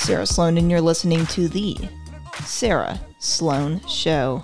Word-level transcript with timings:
Sarah 0.00 0.24
Sloan, 0.24 0.56
and 0.56 0.70
you're 0.70 0.80
listening 0.80 1.26
to 1.26 1.46
the 1.46 1.76
Sarah 2.42 2.98
Sloan 3.18 3.86
Show. 3.86 4.42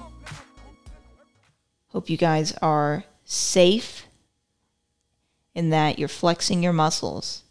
Hope 1.88 2.10
you 2.10 2.18
guys 2.18 2.52
are 2.60 3.04
safe 3.24 4.06
in 5.54 5.70
that 5.70 5.98
you're 5.98 6.08
flexing 6.08 6.62
your 6.62 6.74
muscles. 6.74 7.42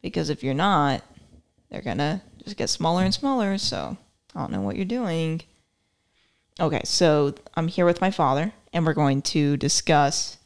Because 0.00 0.30
if 0.30 0.42
you're 0.42 0.54
not, 0.54 1.02
they're 1.68 1.82
gonna 1.82 2.22
just 2.42 2.56
get 2.56 2.70
smaller 2.70 3.04
and 3.04 3.12
smaller. 3.12 3.58
So 3.58 3.98
I 4.34 4.40
don't 4.40 4.50
know 4.50 4.62
what 4.62 4.76
you're 4.76 4.86
doing. 4.86 5.42
Okay, 6.58 6.80
so 6.84 7.34
I'm 7.54 7.68
here 7.68 7.84
with 7.84 8.00
my 8.00 8.10
father, 8.10 8.54
and 8.72 8.86
we're 8.86 8.94
going 8.94 9.20
to 9.22 9.58
discuss. 9.58 10.38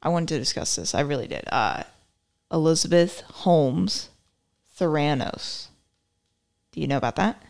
I 0.00 0.10
wanted 0.10 0.28
to 0.28 0.38
discuss 0.38 0.76
this. 0.76 0.94
I 0.94 1.00
really 1.00 1.26
did. 1.26 1.44
Uh, 1.50 1.82
Elizabeth 2.52 3.22
Holmes 3.22 4.10
Theranos. 4.78 5.70
Do 6.72 6.80
you 6.80 6.86
know 6.86 6.96
about 6.96 7.16
that? 7.16 7.42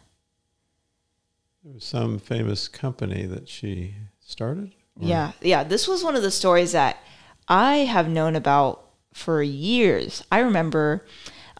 There 1.65 1.75
was 1.75 1.85
some 1.85 2.19
famous 2.19 2.69
company 2.69 3.25
that 3.27 3.49
she 3.49 3.95
started. 4.21 4.75
or- 5.01 5.07
Yeah, 5.09 5.33
yeah. 5.41 5.63
This 5.65 5.87
was 5.89 6.03
one 6.03 6.17
of 6.17 6.23
the 6.23 6.31
stories 6.31 6.73
that 6.73 6.99
I 7.49 7.77
have 7.79 8.09
known 8.09 8.35
about 8.37 8.85
for 9.15 9.43
years. 9.43 10.23
I 10.33 10.41
remember 10.41 11.07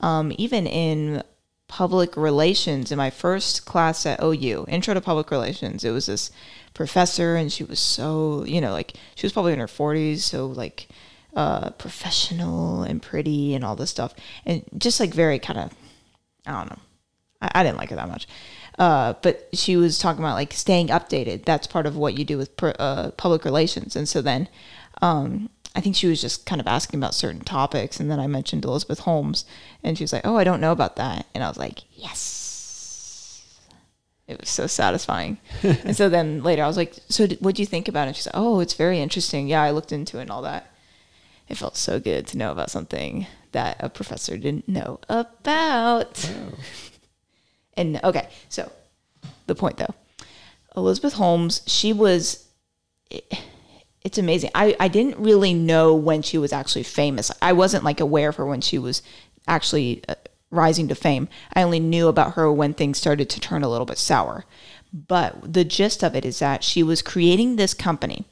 um, 0.01 0.33
even 0.39 0.67
in 0.67 1.23
public 1.69 2.17
relations 2.17 2.91
in 2.91 2.99
my 2.99 3.11
first 3.11 3.65
class 3.65 4.05
at 4.05 4.21
OU, 4.23 4.67
Intro 4.69 4.93
to 4.95 5.01
Public 5.01 5.31
Relations, 5.31 5.85
it 5.85 5.91
was 5.91 6.07
this 6.07 6.31
professor, 6.75 7.37
and 7.37 7.53
she 7.53 7.63
was 7.65 7.79
so, 7.79 8.45
you 8.45 8.61
know, 8.61 8.73
like 8.73 8.95
she 9.15 9.25
was 9.25 9.33
probably 9.33 9.53
in 9.53 9.59
her 9.61 9.67
40s, 9.67 10.19
so 10.19 10.47
like 10.47 10.89
uh, 11.37 11.71
professional 11.71 12.83
and 12.83 13.01
pretty 13.01 13.55
and 13.55 13.65
all 13.65 13.77
this 13.77 13.91
stuff, 13.91 14.15
and 14.45 14.65
just 14.77 14.99
like 15.01 15.15
very 15.15 15.39
kind 15.39 15.59
of, 15.61 15.73
I 16.47 16.53
don't 16.53 16.71
know. 16.71 16.79
I, 17.43 17.51
I 17.57 17.63
didn't 17.63 17.79
like 17.79 17.91
her 17.91 17.97
that 17.97 18.09
much. 18.09 18.27
Uh, 18.79 19.15
but 19.21 19.49
she 19.53 19.77
was 19.77 19.99
talking 19.99 20.23
about 20.25 20.35
like 20.35 20.53
staying 20.53 20.89
updated. 20.89 21.45
That's 21.45 21.67
part 21.67 21.87
of 21.87 21.97
what 21.97 22.19
you 22.19 22.25
do 22.25 22.39
with 22.39 22.57
pr- 22.57 22.71
uh, 22.79 23.11
public 23.13 23.45
relations. 23.45 23.97
And 23.97 24.09
so 24.09 24.23
then 24.23 24.49
um, 25.03 25.51
I 25.75 25.81
think 25.81 25.97
she 25.97 26.07
was 26.07 26.21
just 26.21 26.47
kind 26.47 26.61
of 26.61 26.67
asking 26.67 26.99
about 26.99 27.15
certain 27.15 27.43
topics. 27.43 28.01
And 28.01 28.11
then 28.11 28.21
I 28.21 28.27
mentioned 28.27 28.65
Elizabeth 28.65 29.01
Holmes, 29.01 29.45
and 29.83 29.99
she 29.99 30.05
was 30.05 30.13
like, 30.13 30.27
Oh, 30.27 30.37
I 30.37 30.45
don't 30.45 30.61
know 30.61 30.73
about 30.73 30.97
that. 30.97 31.27
And 31.35 31.45
I 31.45 31.49
was 31.49 31.59
like, 31.59 31.81
Yes. 31.93 33.59
It 34.29 34.41
was 34.41 34.49
so 34.49 34.67
satisfying. 34.67 35.39
and 35.63 35.97
so 35.97 36.09
then 36.09 36.43
later 36.43 36.63
I 36.63 36.67
was 36.67 36.77
like, 36.77 36.95
So 37.09 37.27
what 37.41 37.57
do 37.57 37.63
you 37.63 37.67
think 37.67 37.89
about 37.89 38.09
it? 38.09 38.17
She 38.17 38.23
said, 38.23 38.33
Oh, 38.35 38.61
it's 38.61 38.75
very 38.75 39.01
interesting. 39.01 39.49
Yeah, 39.49 39.63
I 39.63 39.71
looked 39.71 39.93
into 39.93 40.19
it 40.19 40.23
and 40.23 40.31
all 40.31 40.43
that. 40.43 40.71
It 41.49 41.59
felt 41.59 41.77
so 41.77 42.01
good 42.01 42.27
to 42.29 42.39
know 42.39 42.53
about 42.53 42.71
something 42.71 43.27
that 43.51 43.77
a 43.81 43.91
professor 43.91 44.39
didn't 44.39 44.69
know 44.69 45.01
about. 45.09 46.31
And 47.77 48.01
okay, 48.05 48.29
so 48.49 48.71
the 49.47 49.55
point 49.55 49.79
though, 49.79 49.95
Elizabeth 50.77 51.15
Holmes, 51.15 51.63
she 51.67 51.93
was. 51.93 52.47
It's 54.05 54.19
amazing. 54.19 54.51
I, 54.55 54.75
I 54.81 54.89
didn't 54.89 55.19
really 55.19 55.55
know 55.55 55.95
when 55.95 56.23
she 56.23 56.37
was 56.37 56.53
actually 56.53 56.83
famous. 56.83 57.31
I 57.41 57.53
wasn't 57.53 57.85
like 57.85 58.01
aware 58.01 58.31
of 58.31 58.37
her 58.37 58.47
when 58.47 58.61
she 58.61 58.79
was 58.79 59.01
actually 59.47 60.03
uh, 60.09 60.17
rising 60.51 60.89
to 60.89 60.95
fame. 60.95 61.29
I 61.55 61.63
only 61.63 61.79
knew 61.79 62.09
about 62.09 62.35
her 62.35 62.51
when 62.53 62.75
things 62.75 62.99
started 62.99 63.31
to 63.31 63.41
turn 63.41 63.63
a 63.63 63.69
little 63.69 63.87
bit 63.87 63.99
sour. 63.99 64.45
But 64.93 65.53
the 65.53 65.65
gist 65.65 66.03
of 66.03 66.17
it 66.17 66.25
is 66.25 66.41
that 66.41 66.65
she 66.65 66.83
was 66.83 67.01
creating 67.01 67.57
this 67.57 67.75
company 67.75 68.25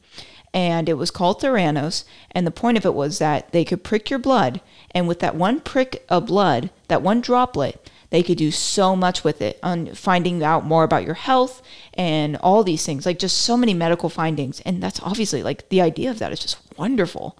and 0.52 0.88
it 0.88 0.94
was 0.94 1.10
called 1.10 1.40
Theranos. 1.40 2.04
And 2.32 2.46
the 2.46 2.50
point 2.50 2.76
of 2.76 2.84
it 2.84 2.94
was 2.94 3.18
that 3.18 3.52
they 3.52 3.64
could 3.64 3.84
prick 3.84 4.10
your 4.10 4.18
blood, 4.18 4.60
and 4.90 5.06
with 5.06 5.20
that 5.20 5.36
one 5.36 5.60
prick 5.60 6.04
of 6.08 6.26
blood, 6.26 6.70
that 6.88 7.02
one 7.02 7.20
droplet, 7.20 7.90
they 8.10 8.22
could 8.22 8.38
do 8.38 8.50
so 8.50 8.94
much 8.94 9.24
with 9.24 9.40
it 9.40 9.58
on 9.62 9.94
finding 9.94 10.42
out 10.42 10.64
more 10.64 10.84
about 10.84 11.04
your 11.04 11.14
health 11.14 11.62
and 11.94 12.36
all 12.36 12.62
these 12.62 12.84
things, 12.84 13.06
like 13.06 13.18
just 13.18 13.38
so 13.38 13.56
many 13.56 13.72
medical 13.72 14.08
findings. 14.08 14.60
And 14.60 14.82
that's 14.82 15.00
obviously 15.00 15.42
like 15.42 15.68
the 15.68 15.80
idea 15.80 16.10
of 16.10 16.18
that 16.18 16.32
is 16.32 16.40
just 16.40 16.58
wonderful. 16.76 17.38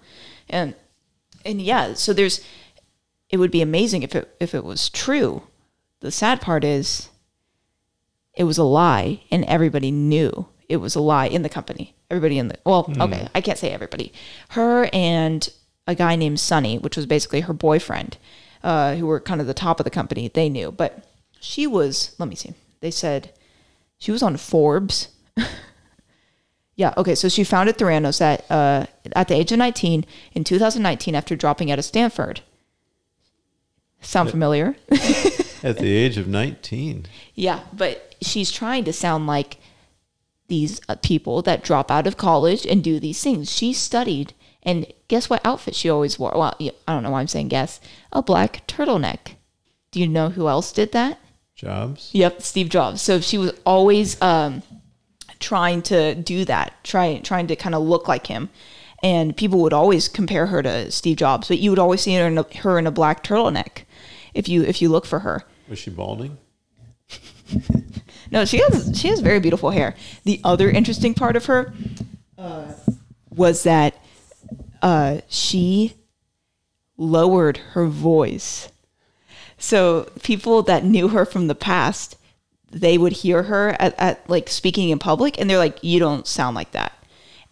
And 0.49 0.75
and 1.45 1.61
yeah, 1.61 1.95
so 1.95 2.13
there's 2.13 2.45
it 3.29 3.39
would 3.39 3.51
be 3.51 3.63
amazing 3.63 4.03
if 4.03 4.15
it 4.15 4.35
if 4.41 4.55
it 4.55 4.65
was 4.65 4.89
true. 4.89 5.43
The 6.01 6.11
sad 6.11 6.41
part 6.41 6.65
is 6.65 7.11
it 8.35 8.45
was 8.45 8.59
a 8.59 8.65
lie 8.65 9.23
and 9.31 9.45
everybody 9.45 9.91
knew 9.91 10.47
it 10.69 10.77
was 10.77 10.95
a 10.95 11.01
lie 11.01 11.27
in 11.27 11.43
the 11.43 11.49
company. 11.49 11.95
Everybody 12.11 12.39
in 12.39 12.49
the 12.49 12.59
well, 12.65 12.85
mm. 12.85 13.01
okay, 13.03 13.29
I 13.35 13.41
can't 13.41 13.59
say 13.59 13.71
everybody. 13.71 14.13
Her 14.51 14.89
and 14.93 15.49
a 15.87 15.97
guy 15.97 16.15
named 16.15 16.39
Sunny, 16.39 16.79
which 16.79 16.97
was 16.97 17.07
basically 17.07 17.41
her 17.41 17.53
boyfriend, 17.53 18.19
uh, 18.63 18.95
who 18.95 19.07
were 19.07 19.21
kind 19.21 19.41
of 19.41 19.47
the 19.47 19.55
top 19.55 19.81
of 19.81 19.85
the 19.85 19.91
company, 19.91 20.29
they 20.29 20.49
knew. 20.49 20.71
But 20.71 21.05
she 21.41 21.67
was, 21.67 22.15
let 22.19 22.29
me 22.29 22.35
see. 22.35 22.55
They 22.81 22.91
said 22.91 23.33
she 23.99 24.13
was 24.13 24.23
on 24.23 24.37
Forbes. 24.37 25.09
yeah, 26.77 26.95
okay, 26.97 27.15
so 27.15 27.29
she 27.29 27.45
founded 27.45 27.77
Theranos 27.79 28.21
at 28.21 28.51
uh, 28.51 28.87
at 29.13 29.29
the 29.29 29.35
age 29.35 29.53
of 29.53 29.59
19 29.59 30.05
in 30.33 30.45
2019 30.45 31.15
after 31.15 31.37
dropping 31.37 31.71
out 31.71 31.79
of 31.79 31.85
Stanford. 31.85 32.41
Sound 34.01 34.31
familiar? 34.31 34.77
At 35.63 35.77
the 35.77 35.95
age 35.95 36.17
of 36.17 36.27
19. 36.27 37.05
Yeah, 37.35 37.61
but 37.73 38.15
she's 38.23 38.51
trying 38.51 38.85
to 38.85 38.95
sound 38.95 39.27
like 39.27 39.59
these 40.49 40.81
uh, 40.89 40.97
people 40.97 41.43
that 41.43 41.63
drop 41.63 41.91
out 41.91 42.07
of 42.07 42.17
college 42.17 42.67
and 42.67 42.83
do 42.83 42.99
these 42.99 43.23
things. 43.23 43.53
She 43.53 43.75
studied, 43.75 44.33
and 44.63 44.87
guess 45.09 45.31
what 45.31 45.45
outfit 45.45 45.75
she 45.75 45.91
always 45.91 46.19
wore? 46.19 46.33
Well, 46.35 46.55
I 46.59 46.73
don't 46.87 47.03
know 47.03 47.11
why 47.11 47.21
I'm 47.21 47.29
saying 47.29 47.49
guess. 47.49 47.81
A 48.13 48.23
black 48.23 48.67
turtleneck. 48.67 49.37
Do 49.91 50.01
you 50.01 50.07
know 50.07 50.31
who 50.31 50.49
else 50.49 50.73
did 50.73 50.93
that? 50.93 51.19
Jobs. 51.55 52.11
Yep, 52.13 52.43
Steve 52.43 52.69
Jobs. 52.69 53.03
So 53.03 53.21
she 53.21 53.39
was 53.39 53.53
always 53.67 54.21
um, 54.23 54.63
trying 55.41 55.83
to 55.83 56.15
do 56.15 56.45
that, 56.45 56.75
trying 56.85 57.23
trying 57.23 57.47
to 57.49 57.57
kind 57.57 57.75
of 57.75 57.83
look 57.83 58.09
like 58.09 58.27
him. 58.27 58.51
And 59.03 59.35
people 59.37 59.61
would 59.63 59.73
always 59.73 60.09
compare 60.09 60.47
her 60.47 60.63
to 60.63 60.91
Steve 60.91 61.17
Jobs, 61.17 61.49
but 61.49 61.59
you 61.59 61.71
would 61.71 61.79
always 61.79 62.03
see 62.03 62.15
her 62.17 62.27
in 62.27 62.37
a, 62.37 62.47
her 62.59 62.79
in 62.79 62.87
a 62.87 62.91
black 62.91 63.25
turtleneck 63.25 63.85
if 64.35 64.49
you 64.49 64.63
if 64.63 64.83
you 64.83 64.91
look 64.91 65.07
for 65.07 65.21
her. 65.21 65.43
Was 65.69 65.79
she 65.79 65.91
balding? 65.91 66.39
No, 68.31 68.45
she 68.45 68.59
has 68.59 68.99
she 68.99 69.09
has 69.09 69.21
very 69.21 69.41
beautiful 69.41 69.71
hair. 69.71 69.95
The 70.25 70.41
other 70.45 70.71
interesting 70.71 71.15
part 71.15 71.37
of 71.37 71.47
her 71.47 71.73
uh, 72.39 72.73
was 73.31 73.65
that 73.65 73.95
uh, 74.83 75.21
she 75.29 75.95
lowered 76.97 77.59
her 77.73 77.87
voice. 77.87 78.69
So 79.59 80.11
people 80.23 80.63
that 80.63 80.85
knew 80.85 81.09
her 81.09 81.25
from 81.25 81.47
the 81.47 81.55
past, 81.55 82.17
they 82.71 82.97
would 82.97 83.13
hear 83.13 83.45
her 83.45 83.77
at, 83.79 83.99
at 83.99 84.29
like 84.29 84.49
speaking 84.49 84.91
in 84.91 84.99
public, 84.99 85.39
and 85.39 85.49
they're 85.49 85.59
like, 85.59 85.83
"You 85.83 85.99
don't 85.99 86.27
sound 86.27 86.55
like 86.55 86.73
that." 86.73 86.93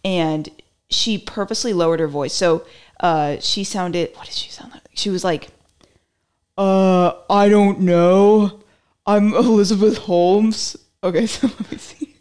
And 0.03 0.49
she 0.89 1.17
purposely 1.17 1.73
lowered 1.73 1.99
her 1.99 2.07
voice, 2.07 2.33
so 2.33 2.65
uh, 2.99 3.37
she 3.39 3.63
sounded. 3.63 4.15
What 4.15 4.25
did 4.25 4.35
she 4.35 4.49
sound 4.49 4.71
like? 4.71 4.83
She 4.93 5.09
was 5.09 5.23
like, 5.23 5.49
"Uh, 6.57 7.13
I 7.29 7.49
don't 7.49 7.81
know." 7.81 8.59
I'm 9.05 9.33
Elizabeth 9.33 9.97
Holmes. 9.97 10.77
Okay, 11.03 11.25
so 11.27 11.47
let 11.47 11.71
me 11.71 11.77
see. 11.77 12.15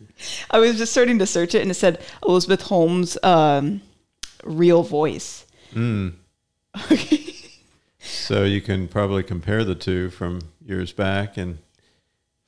I 0.51 0.59
was 0.59 0.79
just 0.79 0.93
starting 0.93 1.19
to 1.19 1.27
search 1.27 1.55
it 1.55 1.63
and 1.63 1.71
it 1.71 1.75
said 1.75 2.01
Elizabeth 2.27 2.63
Holmes 2.63 3.17
um, 3.23 3.83
real 4.45 4.83
voice. 4.83 5.47
Okay. 5.73 5.79
Hmm. 5.81 6.09
So 8.01 8.45
you 8.45 8.61
can 8.61 8.89
probably 8.89 9.23
compare 9.23 9.65
the 9.65 9.75
two 9.75 10.09
from 10.11 10.41
years 10.65 10.93
back 10.93 11.37
and 11.37 11.59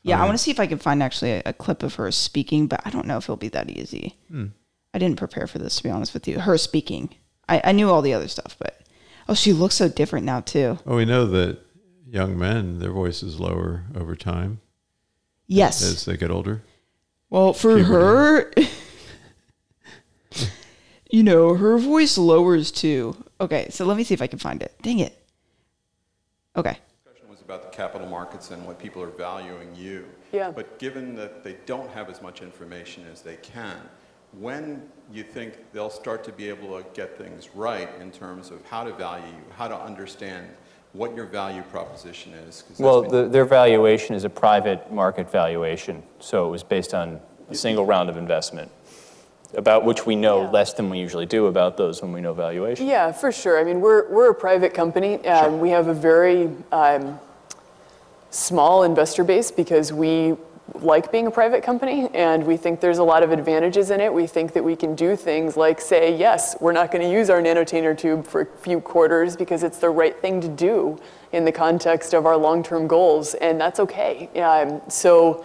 Yeah, 0.03 0.21
I 0.21 0.25
want 0.25 0.37
to 0.39 0.43
see 0.43 0.51
if 0.51 0.61
I 0.61 0.67
can 0.67 0.79
find 0.79 1.03
actually 1.03 1.33
a, 1.33 1.43
a 1.47 1.53
clip 1.53 1.83
of 1.83 1.97
her 1.97 2.11
speaking, 2.13 2.67
but 2.67 2.81
I 2.87 2.91
don't 2.91 3.07
know 3.07 3.17
if 3.19 3.25
it'll 3.25 3.37
be 3.37 3.49
that 3.49 3.69
easy. 3.69 4.17
Hmm. 4.31 4.47
I 4.95 4.99
didn't 4.99 5.19
prepare 5.19 5.47
for 5.47 5.59
this 5.59 5.77
to 5.77 5.83
be 5.83 5.91
honest 5.91 6.15
with 6.15 6.27
you. 6.29 6.39
Her 6.41 6.57
speaking. 6.57 7.15
I, 7.49 7.61
I 7.65 7.73
knew 7.73 7.91
all 7.91 8.01
the 8.01 8.15
other 8.15 8.29
stuff, 8.29 8.57
but 8.59 8.81
oh, 9.29 9.35
she 9.35 9.53
looks 9.53 9.75
so 9.75 9.89
different 9.89 10.25
now 10.25 10.41
too. 10.41 10.79
well, 10.85 10.97
we 10.97 11.05
know 11.05 11.27
that 11.27 11.59
young 12.07 12.39
men 12.39 12.79
their 12.79 12.93
voices 12.93 13.39
lower 13.41 13.85
over 13.95 14.15
time 14.17 14.61
Yes. 15.47 15.83
as 15.83 16.05
they 16.05 16.17
get 16.17 16.31
older. 16.31 16.63
Well, 17.29 17.53
for 17.53 17.83
her, 17.83 18.53
you 21.11 21.23
know, 21.23 21.55
her 21.55 21.79
voice 21.79 22.17
lowers 22.17 22.71
too. 22.71 23.17
Okay, 23.41 23.69
so 23.71 23.85
let 23.85 23.97
me 23.97 24.05
see 24.05 24.15
if 24.15 24.23
I 24.23 24.27
can 24.27 24.39
find 24.39 24.63
it. 24.63 24.75
Dang 24.83 25.01
it. 25.01 25.17
Okay. 26.57 26.79
Question 27.05 27.29
was 27.29 27.41
about 27.41 27.71
the 27.71 27.77
capital 27.77 28.09
markets 28.09 28.51
and 28.51 28.65
what 28.67 28.79
people 28.79 29.03
are 29.03 29.11
valuing 29.11 29.75
you. 29.75 30.07
Yeah. 30.33 30.51
But 30.51 30.79
given 30.79 31.15
that 31.17 31.43
they 31.43 31.57
don't 31.67 31.91
have 31.91 32.09
as 32.09 32.23
much 32.23 32.43
information 32.43 33.05
as 33.11 33.23
they 33.23 33.37
can, 33.37 33.77
when 34.39 34.83
you 35.13 35.25
think 35.25 35.59
they'll 35.73 35.91
start 35.91 36.23
to 36.25 36.33
be 36.33 36.49
able 36.49 36.81
to 36.81 36.87
get 36.95 37.19
things 37.19 37.49
right 37.55 37.89
in 38.01 38.13
terms 38.13 38.51
of 38.51 38.65
how 38.65 38.85
to 38.85 38.93
value 38.93 39.27
you, 39.27 39.45
how 39.57 39.67
to 39.67 39.77
understand 39.77 40.47
what 40.93 41.15
your 41.15 41.27
value 41.27 41.63
proposition 41.63 42.33
is. 42.35 42.65
Well, 42.79 43.03
the, 43.03 43.29
their 43.29 43.45
valuation 43.45 44.15
is 44.15 44.25
a 44.25 44.31
private 44.31 44.93
market 44.93 45.31
valuation, 45.31 46.03
so 46.19 46.49
it 46.49 46.51
was 46.51 46.63
based 46.63 46.95
on 46.95 47.21
a 47.49 47.55
single 47.55 47.85
round 47.87 48.09
of 48.09 48.17
investment, 48.17 48.71
about 49.57 49.85
which 49.85 50.07
we 50.07 50.17
know 50.17 50.43
Yeah. 50.43 50.51
less 50.51 50.73
than 50.73 50.91
we 50.91 50.99
usually 50.99 51.27
do 51.27 51.47
about 51.47 51.77
those 51.77 52.03
when 52.03 52.13
we 52.13 52.21
know 52.21 52.33
valuation. 52.33 52.87
Yeah, 52.87 53.13
for 53.13 53.33
sure. 53.33 53.59
I 53.59 53.65
mean, 53.65 53.81
we're, 53.81 54.09
we're 54.11 54.31
a 54.31 54.35
private 54.35 54.75
company. 54.75 55.25
Um, 55.27 55.61
We 55.61 55.71
have 55.71 55.89
a 55.89 55.95
very 55.95 56.51
um, 56.73 57.19
small 58.31 58.85
investor 58.85 59.25
base 59.25 59.51
because 59.51 59.93
we 59.93 60.37
like 60.75 61.11
being 61.11 61.27
a 61.27 61.31
private 61.33 61.65
company 61.65 62.09
and 62.15 62.47
we 62.47 62.57
think 62.57 62.79
there's 62.81 62.99
a 62.99 63.03
lot 63.05 63.25
of 63.25 63.33
advantages 63.33 63.91
in 63.91 64.01
it. 64.01 64.13
We 64.15 64.29
think 64.29 64.53
that 64.53 64.63
we 64.63 64.77
can 64.77 64.95
do 64.95 65.17
things 65.17 65.57
like 65.57 65.81
say, 65.81 66.17
yes, 66.17 66.57
we're 66.61 66.71
not 66.73 66.93
going 66.93 67.03
to 67.03 67.11
use 67.11 67.29
our 67.29 67.43
nanotainer 67.43 67.97
tube 67.99 68.25
for 68.25 68.43
a 68.43 68.47
few 68.47 68.81
quarters 68.81 69.37
because 69.37 69.65
it's 69.65 69.79
the 69.79 69.91
right 69.91 70.17
thing 70.21 70.41
to 70.41 70.49
do 70.49 70.97
in 71.33 71.45
the 71.45 71.51
context 71.53 72.15
of 72.15 72.25
our 72.25 72.37
long-term 72.37 72.87
goals, 72.87 73.35
and 73.35 73.61
that's 73.61 73.79
okay. 73.81 74.29
Um, 74.41 74.81
so, 74.89 75.45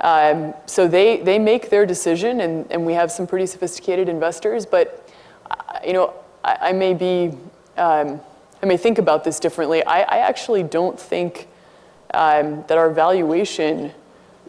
um, 0.00 0.54
so 0.66 0.86
they, 0.86 1.18
they 1.18 1.38
make 1.38 1.70
their 1.70 1.84
decision, 1.84 2.40
and, 2.40 2.70
and 2.70 2.86
we 2.86 2.92
have 2.94 3.10
some 3.10 3.26
pretty 3.26 3.46
sophisticated 3.46 4.08
investors, 4.08 4.64
but 4.64 5.08
uh, 5.50 5.78
you 5.84 5.92
know, 5.92 6.14
I, 6.44 6.58
I 6.60 6.72
may 6.72 6.94
be, 6.94 7.36
um, 7.76 8.20
I 8.62 8.66
may 8.66 8.76
think 8.76 8.98
about 8.98 9.24
this 9.24 9.40
differently. 9.40 9.84
I, 9.84 10.00
I 10.02 10.18
actually 10.18 10.62
don't 10.62 10.98
think 10.98 11.48
um, 12.14 12.64
that 12.68 12.78
our 12.78 12.90
valuation 12.90 13.92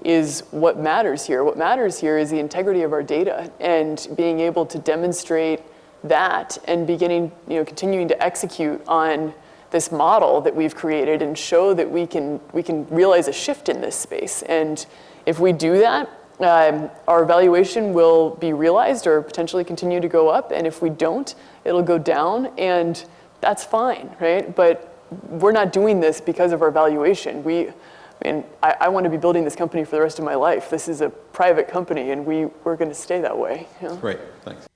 is 0.03 0.43
what 0.51 0.79
matters 0.79 1.25
here. 1.25 1.43
What 1.43 1.57
matters 1.57 1.99
here 1.99 2.17
is 2.17 2.29
the 2.29 2.39
integrity 2.39 2.83
of 2.83 2.93
our 2.93 3.03
data 3.03 3.51
and 3.59 4.07
being 4.15 4.39
able 4.39 4.65
to 4.67 4.77
demonstrate 4.79 5.61
that 6.03 6.57
and 6.65 6.87
beginning, 6.87 7.31
you 7.47 7.55
know, 7.55 7.65
continuing 7.65 8.07
to 8.07 8.23
execute 8.23 8.81
on 8.87 9.33
this 9.71 9.91
model 9.91 10.41
that 10.41 10.55
we've 10.55 10.75
created 10.75 11.21
and 11.21 11.37
show 11.37 11.73
that 11.73 11.89
we 11.89 12.07
can 12.07 12.39
we 12.53 12.63
can 12.63 12.87
realize 12.87 13.27
a 13.27 13.33
shift 13.33 13.69
in 13.69 13.81
this 13.81 13.95
space. 13.95 14.41
And 14.43 14.85
if 15.29 15.39
we 15.39 15.53
do 15.53 15.77
that, 15.77 16.09
um, 16.39 16.89
our 17.07 17.23
valuation 17.23 17.93
will 17.93 18.31
be 18.31 18.51
realized 18.51 19.05
or 19.05 19.21
potentially 19.21 19.63
continue 19.63 19.99
to 19.99 20.07
go 20.07 20.27
up. 20.27 20.51
And 20.51 20.65
if 20.65 20.81
we 20.81 20.89
don't, 20.89 21.35
it'll 21.65 21.83
go 21.83 21.99
down, 21.99 22.47
and 22.57 23.03
that's 23.39 23.63
fine, 23.63 24.15
right? 24.19 24.55
But 24.55 24.95
we're 25.27 25.51
not 25.51 25.71
doing 25.71 25.99
this 25.99 26.19
because 26.19 26.51
of 26.51 26.63
our 26.63 26.71
valuation. 26.71 27.43
We 27.43 27.67
I 27.69 28.31
mean, 28.31 28.43
I, 28.61 28.75
I, 28.81 28.89
want 28.89 29.05
to 29.05 29.09
be 29.09 29.15
building 29.15 29.45
this 29.45 29.55
company 29.55 29.85
for 29.85 29.91
the 29.91 30.01
rest 30.01 30.19
of 30.19 30.25
my 30.25 30.35
life. 30.35 30.69
This 30.69 30.89
is 30.89 30.99
a 30.99 31.09
private 31.09 31.69
company, 31.69 32.11
and 32.11 32.25
we, 32.25 32.47
we're 32.65 32.75
going 32.75 32.89
to 32.89 32.95
stay 32.95 33.21
that 33.21 33.37
way. 33.37 33.65
You 33.81 33.87
know? 33.87 33.95
Great, 33.95 34.19
thanks. 34.43 34.67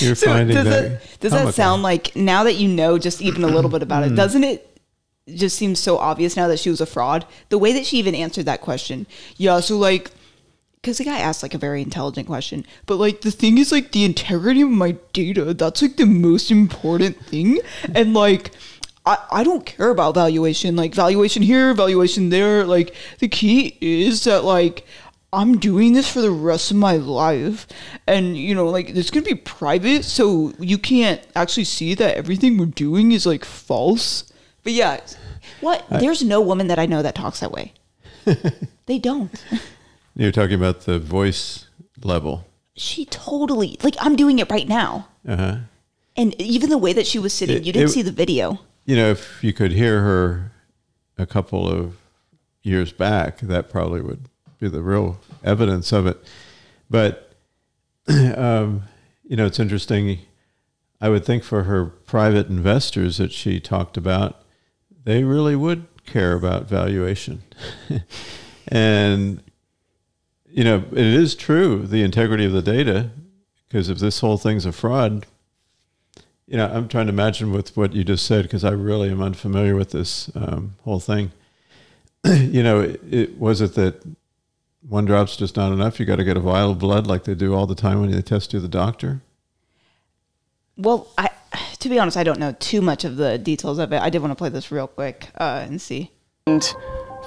You're 0.00 0.14
So 0.14 0.26
finding 0.26 0.54
does 0.54 0.64
that. 0.66 1.00
that 1.00 1.20
does 1.20 1.32
that 1.32 1.54
sound 1.54 1.82
like 1.82 2.14
now 2.14 2.44
that 2.44 2.54
you 2.54 2.68
know 2.68 2.98
just 2.98 3.20
even 3.20 3.42
a 3.42 3.48
little 3.48 3.68
bit 3.68 3.82
about 3.82 4.04
it, 4.04 4.14
doesn't 4.14 4.44
it 4.44 4.71
just 5.28 5.56
seems 5.56 5.78
so 5.78 5.98
obvious 5.98 6.36
now 6.36 6.48
that 6.48 6.58
she 6.58 6.70
was 6.70 6.80
a 6.80 6.86
fraud? 6.86 7.26
The 7.48 7.58
way 7.58 7.72
that 7.72 7.86
she 7.86 7.98
even 7.98 8.14
answered 8.14 8.46
that 8.46 8.60
question. 8.60 9.06
Yeah, 9.36 9.60
so 9.60 9.78
like 9.78 10.10
because 10.82 10.98
the 10.98 11.04
guy 11.04 11.20
asked 11.20 11.44
like 11.44 11.54
a 11.54 11.58
very 11.58 11.80
intelligent 11.80 12.26
question, 12.26 12.66
but 12.86 12.96
like 12.96 13.20
the 13.20 13.30
thing 13.30 13.58
is 13.58 13.70
like 13.70 13.92
the 13.92 14.04
integrity 14.04 14.62
of 14.62 14.70
my 14.70 14.96
data, 15.12 15.54
that's 15.54 15.80
like 15.80 15.96
the 15.96 16.06
most 16.06 16.50
important 16.50 17.16
thing. 17.26 17.60
And 17.94 18.14
like 18.14 18.50
I, 19.06 19.18
I 19.30 19.44
don't 19.44 19.64
care 19.64 19.90
about 19.90 20.14
valuation, 20.14 20.74
like 20.74 20.94
valuation 20.94 21.42
here, 21.42 21.72
valuation 21.72 22.30
there. 22.30 22.64
Like 22.64 22.94
the 23.20 23.28
key 23.28 23.78
is 23.80 24.24
that 24.24 24.44
like 24.44 24.84
I'm 25.32 25.58
doing 25.58 25.94
this 25.94 26.12
for 26.12 26.20
the 26.20 26.30
rest 26.30 26.70
of 26.70 26.76
my 26.76 26.96
life. 26.96 27.66
And, 28.06 28.36
you 28.36 28.54
know, 28.54 28.68
like, 28.68 28.90
it's 28.90 29.10
going 29.10 29.24
to 29.24 29.34
be 29.34 29.40
private, 29.40 30.04
so 30.04 30.52
you 30.58 30.76
can't 30.76 31.22
actually 31.34 31.64
see 31.64 31.94
that 31.94 32.16
everything 32.18 32.58
we're 32.58 32.66
doing 32.66 33.12
is, 33.12 33.24
like, 33.24 33.46
false. 33.46 34.30
But 34.62 34.72
yeah, 34.72 35.00
what? 35.60 35.84
There's 35.90 36.22
no 36.22 36.40
woman 36.40 36.68
that 36.68 36.78
I 36.78 36.86
know 36.86 37.02
that 37.02 37.14
talks 37.14 37.40
that 37.40 37.50
way. 37.52 37.72
they 38.86 38.98
don't. 38.98 39.30
You're 40.14 40.32
talking 40.32 40.54
about 40.54 40.82
the 40.82 40.98
voice 40.98 41.66
level. 42.02 42.46
She 42.74 43.04
totally, 43.06 43.76
like, 43.82 43.96
I'm 44.00 44.16
doing 44.16 44.38
it 44.38 44.50
right 44.50 44.68
now. 44.68 45.08
Uh 45.26 45.36
huh. 45.36 45.56
And 46.16 46.40
even 46.40 46.70
the 46.70 46.78
way 46.78 46.92
that 46.92 47.06
she 47.06 47.18
was 47.18 47.32
sitting, 47.32 47.56
It- 47.58 47.64
you 47.64 47.72
didn't 47.72 47.88
it- 47.88 47.92
see 47.92 48.02
the 48.02 48.12
video. 48.12 48.60
You 48.84 48.96
know, 48.96 49.10
if 49.10 49.42
you 49.44 49.52
could 49.52 49.70
hear 49.72 50.00
her 50.02 50.52
a 51.16 51.24
couple 51.26 51.68
of 51.68 51.96
years 52.62 52.92
back, 52.92 53.38
that 53.38 53.70
probably 53.70 54.00
would 54.00 54.28
be 54.58 54.68
the 54.68 54.82
real 54.82 55.20
evidence 55.44 55.92
of 55.92 56.06
it. 56.06 56.18
But, 56.90 57.32
um, 58.08 58.82
you 59.24 59.36
know, 59.36 59.46
it's 59.46 59.60
interesting. 59.60 60.18
I 61.00 61.08
would 61.08 61.24
think 61.24 61.44
for 61.44 61.62
her 61.64 61.86
private 61.86 62.48
investors 62.48 63.18
that 63.18 63.32
she 63.32 63.60
talked 63.60 63.96
about, 63.96 64.41
they 65.04 65.24
really 65.24 65.56
would 65.56 65.86
care 66.06 66.34
about 66.34 66.68
valuation. 66.68 67.42
and, 68.68 69.42
you 70.48 70.64
know, 70.64 70.84
it 70.92 70.98
is 70.98 71.34
true, 71.34 71.86
the 71.86 72.02
integrity 72.02 72.44
of 72.44 72.52
the 72.52 72.62
data, 72.62 73.10
because 73.68 73.88
if 73.88 73.98
this 73.98 74.20
whole 74.20 74.36
thing's 74.36 74.66
a 74.66 74.72
fraud, 74.72 75.26
you 76.46 76.56
know, 76.56 76.66
I'm 76.66 76.88
trying 76.88 77.06
to 77.06 77.12
imagine 77.12 77.52
with 77.52 77.76
what 77.76 77.94
you 77.94 78.04
just 78.04 78.26
said 78.26 78.42
because 78.42 78.64
I 78.64 78.72
really 78.72 79.10
am 79.10 79.22
unfamiliar 79.22 79.74
with 79.74 79.90
this 79.90 80.30
um, 80.34 80.76
whole 80.84 81.00
thing. 81.00 81.32
you 82.26 82.62
know, 82.62 82.80
it, 82.80 83.00
it 83.10 83.38
was 83.38 83.60
it 83.60 83.74
that 83.74 84.02
one 84.86 85.04
drop's 85.04 85.36
just 85.36 85.56
not 85.56 85.72
enough. 85.72 85.98
You 85.98 86.06
got 86.06 86.16
to 86.16 86.24
get 86.24 86.36
a 86.36 86.40
vial 86.40 86.72
of 86.72 86.78
blood 86.78 87.06
like 87.06 87.24
they 87.24 87.34
do 87.34 87.54
all 87.54 87.66
the 87.66 87.74
time 87.74 88.00
when 88.00 88.10
they 88.10 88.20
test 88.22 88.52
you, 88.52 88.60
the 88.60 88.68
doctor. 88.68 89.22
Well, 90.76 91.08
I, 91.16 91.30
to 91.82 91.88
be 91.88 91.98
honest, 91.98 92.16
I 92.16 92.22
don't 92.22 92.38
know 92.38 92.54
too 92.60 92.80
much 92.80 93.04
of 93.04 93.16
the 93.16 93.38
details 93.38 93.78
of 93.78 93.92
it. 93.92 94.00
I 94.00 94.08
did 94.08 94.20
want 94.20 94.30
to 94.30 94.36
play 94.36 94.48
this 94.48 94.70
real 94.70 94.86
quick 94.86 95.28
uh, 95.38 95.66
and 95.66 95.82
see. 95.82 96.12
And 96.46 96.62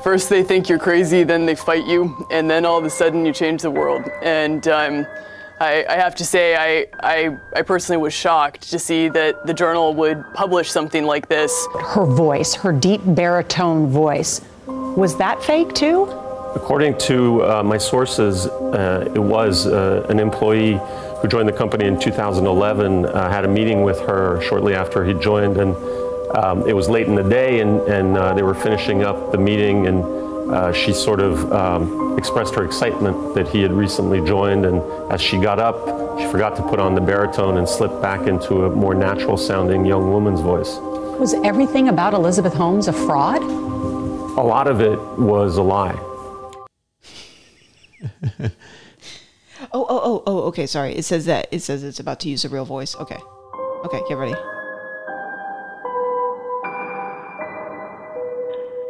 first 0.02 0.30
they 0.30 0.44
think 0.44 0.70
you're 0.70 0.80
crazy, 0.80 1.24
then 1.24 1.46
they 1.46 1.56
fight 1.56 1.86
you, 1.86 2.26
and 2.32 2.50
then 2.50 2.66
all 2.66 2.78
of 2.78 2.86
a 2.86 2.90
sudden 2.90 3.26
you 3.26 3.34
change 3.34 3.64
the 3.64 3.72
world. 3.72 4.06
And 4.24 4.66
um, 4.70 5.06
I, 5.60 5.86
I 5.90 5.96
have 5.96 6.16
to 6.16 6.26
say, 6.26 6.56
I, 6.56 6.88
I, 7.04 7.38
I 7.54 7.62
personally 7.64 8.02
was 8.02 8.14
shocked 8.14 8.70
to 8.70 8.80
see 8.80 9.10
that 9.10 9.46
the 9.46 9.54
journal 9.54 9.94
would 9.94 10.24
publish 10.34 10.72
something 10.72 11.04
like 11.04 11.28
this. 11.28 11.68
her 11.78 12.06
voice, 12.06 12.56
her 12.56 12.72
deep 12.72 13.02
baritone 13.04 13.88
voice. 13.88 14.40
Was 14.68 15.18
that 15.18 15.44
fake 15.44 15.74
too? 15.74 16.04
According 16.56 16.98
to 17.00 17.44
uh, 17.44 17.64
my 17.64 17.78
sources, 17.78 18.48
uh, 18.48 19.12
it 19.14 19.20
was 19.20 19.68
uh, 19.68 20.06
an 20.08 20.20
employee 20.20 20.80
who 21.22 21.28
joined 21.28 21.48
the 21.48 21.54
company 21.54 21.86
in 21.86 22.00
2011, 22.00 23.06
uh, 23.06 23.30
had 23.30 23.46
a 23.46 23.48
meeting 23.48 23.84
with 23.84 24.00
her 24.02 24.42
shortly 24.42 24.76
after 24.76 25.04
he 25.04 25.14
joined, 25.14 25.58
and 25.58 25.76
um, 26.36 26.68
it 26.68 26.74
was 26.74 26.90
late 26.90 27.08
in 27.08 27.16
the 27.16 27.24
day, 27.24 27.62
and, 27.62 27.80
and 27.82 28.18
uh, 28.18 28.34
they 28.34 28.44
were 28.44 28.54
finishing 28.54 29.04
up 29.04 29.32
the 29.32 29.38
meeting, 29.38 29.88
and 29.88 30.04
uh, 30.52 30.72
she 30.74 30.94
sort 30.94 31.20
of 31.20 31.52
um, 31.52 32.18
expressed 32.18 32.54
her 32.56 32.66
excitement 32.66 33.34
that 33.36 33.48
he 33.48 33.62
had 33.62 33.72
recently 33.72 34.20
joined, 34.26 34.66
and 34.66 34.82
as 35.12 35.22
she 35.22 35.38
got 35.38 35.60
up, 35.60 35.76
she 36.20 36.26
forgot 36.28 36.56
to 36.56 36.62
put 36.64 36.80
on 36.80 36.96
the 36.96 37.02
baritone 37.02 37.58
and 37.58 37.68
slipped 37.68 38.02
back 38.02 38.28
into 38.28 38.66
a 38.66 38.70
more 38.70 38.94
natural 38.94 39.38
sounding 39.38 39.86
young 39.86 40.12
woman's 40.12 40.42
voice. 40.42 40.78
Was 41.20 41.34
everything 41.46 41.90
about 41.90 42.14
Elizabeth 42.14 42.54
Holmes 42.54 42.88
a 42.88 42.94
fraud? 42.94 43.42
A 43.42 44.44
lot 44.44 44.68
of 44.68 44.82
it 44.82 45.00
was 45.18 45.58
a 45.58 45.62
lie. 45.62 45.98
Oh, 49.76 49.86
oh, 49.90 50.00
oh, 50.02 50.24
oh, 50.26 50.40
okay, 50.44 50.68
sorry. 50.68 50.96
It 50.96 51.04
says 51.04 51.26
that 51.26 51.50
it 51.52 51.60
says 51.60 51.84
it's 51.84 52.00
about 52.00 52.22
to 52.22 52.30
use 52.30 52.46
a 52.46 52.50
real 52.50 52.64
voice. 52.64 52.96
Okay. 52.96 53.20
Okay, 53.84 54.02
get 54.08 54.18
ready. 54.18 54.32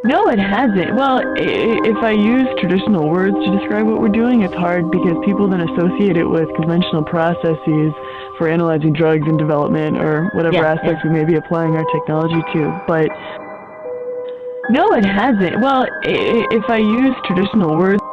No, 0.03 0.29
it 0.29 0.37
hasn't. 0.37 0.93
Well, 0.93 1.23
if 1.35 1.97
I 2.03 2.11
use 2.11 2.47
traditional 2.59 3.09
words 3.09 3.33
to 3.33 3.57
describe 3.57 3.87
what 3.87 3.99
we're 3.99 4.09
doing, 4.09 4.43
it's 4.43 4.53
hard 4.53 4.91
because 4.91 5.17
people 5.25 5.49
then 5.49 5.61
associate 5.61 6.17
it 6.17 6.25
with 6.25 6.47
conventional 6.55 7.03
processes 7.03 7.91
for 8.37 8.47
analyzing 8.47 8.93
drugs 8.93 9.23
and 9.25 9.39
development 9.39 9.97
or 9.97 10.29
whatever 10.35 10.57
Yeah, 10.57 10.73
aspects 10.73 11.03
we 11.03 11.09
may 11.09 11.25
be 11.25 11.33
applying 11.33 11.75
our 11.75 11.85
technology 11.85 12.43
to. 12.53 12.83
But 12.87 13.09
no, 14.69 14.93
it 14.93 15.03
hasn't. 15.03 15.61
Well, 15.61 15.87
if 16.03 16.69
I 16.69 16.77
use 16.77 17.15
traditional 17.25 17.75
words, 17.75 18.03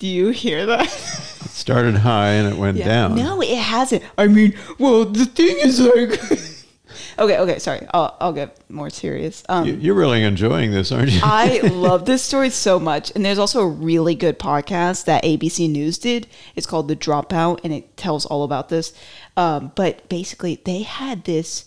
Do 0.00 0.08
you 0.08 0.30
hear 0.30 0.66
that? 0.66 1.30
Started 1.54 1.94
high 1.98 2.30
and 2.30 2.52
it 2.52 2.58
went 2.58 2.78
down. 2.78 3.14
No, 3.14 3.40
it 3.40 3.56
hasn't. 3.56 4.02
I 4.18 4.26
mean, 4.26 4.54
well, 4.80 5.04
the 5.04 5.24
thing 5.24 5.56
is 5.60 5.78
like. 5.80 6.20
okay, 7.18 7.38
okay, 7.38 7.58
sorry. 7.60 7.86
I'll, 7.94 8.16
I'll 8.20 8.32
get 8.32 8.58
more 8.68 8.90
serious. 8.90 9.44
Um, 9.48 9.64
You- 9.64 9.74
You're 9.74 9.94
really 9.94 10.24
enjoying 10.24 10.72
this, 10.72 10.90
aren't 10.90 11.10
you? 11.12 11.20
I 11.22 11.58
love 11.62 12.06
this 12.06 12.22
story 12.22 12.50
so 12.50 12.80
much. 12.80 13.12
And 13.14 13.24
there's 13.24 13.38
also 13.38 13.60
a 13.62 13.68
really 13.68 14.16
good 14.16 14.36
podcast 14.40 15.04
that 15.04 15.22
ABC 15.22 15.70
News 15.70 15.96
did. 15.96 16.26
It's 16.56 16.66
called 16.66 16.88
The 16.88 16.96
Dropout, 16.96 17.60
and 17.62 17.72
it 17.72 17.96
tells 17.96 18.26
all 18.26 18.42
about 18.42 18.68
this. 18.68 18.92
Um, 19.36 19.70
but 19.76 20.08
basically, 20.08 20.60
they 20.64 20.82
had 20.82 21.22
this. 21.24 21.66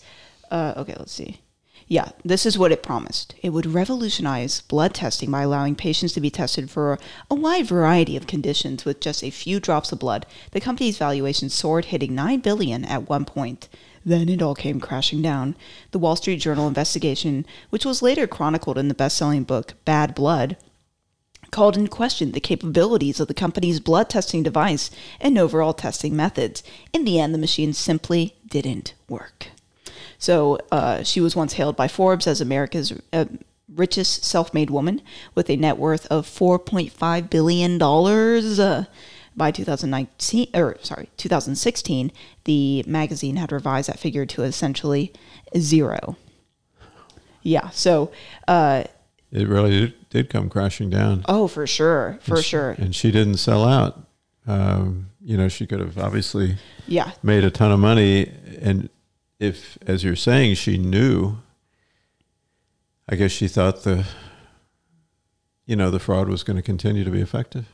Uh, 0.50 0.74
okay, 0.76 0.96
let's 0.98 1.12
see. 1.12 1.40
Yeah, 1.90 2.10
this 2.22 2.44
is 2.44 2.58
what 2.58 2.70
it 2.70 2.82
promised. 2.82 3.34
It 3.42 3.48
would 3.48 3.64
revolutionize 3.64 4.60
blood 4.60 4.92
testing 4.92 5.30
by 5.30 5.42
allowing 5.42 5.74
patients 5.74 6.12
to 6.12 6.20
be 6.20 6.28
tested 6.28 6.70
for 6.70 6.98
a 7.30 7.34
wide 7.34 7.66
variety 7.66 8.14
of 8.14 8.26
conditions 8.26 8.84
with 8.84 9.00
just 9.00 9.24
a 9.24 9.30
few 9.30 9.58
drops 9.58 9.90
of 9.90 9.98
blood. 9.98 10.26
The 10.52 10.60
company's 10.60 10.98
valuation 10.98 11.48
soared, 11.48 11.86
hitting 11.86 12.14
9 12.14 12.40
billion 12.40 12.84
at 12.84 13.08
one 13.08 13.24
point. 13.24 13.68
Then 14.04 14.28
it 14.28 14.42
all 14.42 14.54
came 14.54 14.80
crashing 14.80 15.22
down. 15.22 15.56
The 15.92 15.98
Wall 15.98 16.14
Street 16.14 16.36
Journal 16.36 16.68
investigation, 16.68 17.46
which 17.70 17.86
was 17.86 18.02
later 18.02 18.26
chronicled 18.26 18.76
in 18.76 18.88
the 18.88 18.94
best-selling 18.94 19.44
book 19.44 19.72
Bad 19.86 20.14
Blood, 20.14 20.58
called 21.50 21.78
into 21.78 21.90
question 21.90 22.32
the 22.32 22.40
capabilities 22.40 23.18
of 23.18 23.28
the 23.28 23.34
company's 23.34 23.80
blood 23.80 24.10
testing 24.10 24.42
device 24.42 24.90
and 25.22 25.38
overall 25.38 25.72
testing 25.72 26.14
methods. 26.14 26.62
In 26.92 27.06
the 27.06 27.18
end, 27.18 27.32
the 27.32 27.38
machine 27.38 27.72
simply 27.72 28.36
didn't 28.46 28.92
work. 29.08 29.48
So 30.18 30.58
uh, 30.72 31.02
she 31.04 31.20
was 31.20 31.34
once 31.36 31.54
hailed 31.54 31.76
by 31.76 31.88
Forbes 31.88 32.26
as 32.26 32.40
America's 32.40 32.92
uh, 33.12 33.26
richest 33.74 34.24
self-made 34.24 34.70
woman 34.70 35.00
with 35.34 35.48
a 35.48 35.56
net 35.56 35.78
worth 35.78 36.06
of 36.06 36.26
4.5 36.26 37.30
billion 37.30 37.78
dollars. 37.78 38.58
Uh, 38.58 38.84
by 39.36 39.52
2019 39.52 40.48
or 40.52 40.76
sorry 40.82 41.08
2016 41.16 42.10
the 42.42 42.82
magazine 42.88 43.36
had 43.36 43.52
revised 43.52 43.88
that 43.88 43.96
figure 43.96 44.26
to 44.26 44.42
essentially 44.42 45.12
zero 45.56 46.16
yeah 47.42 47.68
so 47.70 48.10
uh, 48.48 48.82
It 49.30 49.46
really 49.46 49.70
did, 49.70 50.10
did 50.10 50.30
come 50.30 50.48
crashing 50.48 50.90
down. 50.90 51.24
oh 51.28 51.46
for 51.46 51.68
sure 51.68 52.18
for 52.20 52.34
And 52.34 52.42
she- 52.44 52.48
sure 52.50 52.70
And 52.72 52.96
she 52.96 53.10
didn't 53.12 53.36
sell 53.36 53.64
out. 53.64 54.00
Um, 54.48 55.10
you 55.22 55.36
know, 55.36 55.46
she 55.48 55.66
could 55.68 55.78
have 55.78 55.98
obviously 55.98 56.56
yeah 56.88 57.12
made 57.22 57.44
a 57.44 57.50
ton 57.50 57.70
of 57.70 57.78
money. 57.78 58.32
And 58.60 58.88
if, 59.38 59.78
as 59.86 60.04
you're 60.04 60.16
saying, 60.16 60.54
she 60.56 60.78
knew, 60.78 61.38
I 63.08 63.16
guess 63.16 63.30
she 63.30 63.48
thought 63.48 63.84
the, 63.84 64.06
you 65.66 65.76
know, 65.76 65.90
the 65.90 66.00
fraud 66.00 66.28
was 66.28 66.42
going 66.42 66.56
to 66.56 66.62
continue 66.62 67.04
to 67.04 67.10
be 67.10 67.20
effective. 67.20 67.66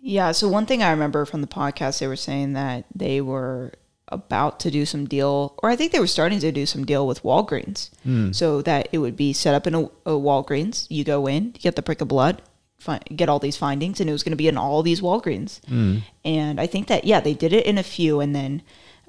Yeah. 0.00 0.32
So 0.32 0.48
one 0.48 0.66
thing 0.66 0.82
I 0.82 0.90
remember 0.90 1.24
from 1.24 1.42
the 1.42 1.46
podcast, 1.46 2.00
they 2.00 2.08
were 2.08 2.16
saying 2.16 2.54
that 2.54 2.84
they 2.94 3.20
were 3.20 3.72
about 4.08 4.60
to 4.60 4.70
do 4.70 4.84
some 4.84 5.06
deal, 5.06 5.54
or 5.62 5.70
I 5.70 5.76
think 5.76 5.92
they 5.92 6.00
were 6.00 6.06
starting 6.06 6.40
to 6.40 6.52
do 6.52 6.66
some 6.66 6.84
deal 6.84 7.06
with 7.06 7.22
Walgreens, 7.22 7.90
hmm. 8.02 8.32
so 8.32 8.60
that 8.62 8.88
it 8.92 8.98
would 8.98 9.16
be 9.16 9.32
set 9.32 9.54
up 9.54 9.66
in 9.66 9.74
a, 9.74 9.84
a 10.04 10.10
Walgreens. 10.10 10.86
You 10.90 11.04
go 11.04 11.26
in, 11.26 11.46
you 11.46 11.60
get 11.60 11.76
the 11.76 11.82
prick 11.82 12.00
of 12.00 12.08
blood, 12.08 12.42
fi- 12.78 13.00
get 13.14 13.28
all 13.28 13.38
these 13.38 13.56
findings, 13.56 14.00
and 14.00 14.10
it 14.10 14.12
was 14.12 14.22
going 14.22 14.32
to 14.32 14.36
be 14.36 14.48
in 14.48 14.58
all 14.58 14.82
these 14.82 15.00
Walgreens. 15.00 15.64
Hmm. 15.66 15.98
And 16.24 16.60
I 16.60 16.66
think 16.66 16.88
that 16.88 17.04
yeah, 17.04 17.20
they 17.20 17.34
did 17.34 17.52
it 17.52 17.64
in 17.64 17.78
a 17.78 17.82
few, 17.82 18.20
and 18.20 18.34
then 18.34 18.62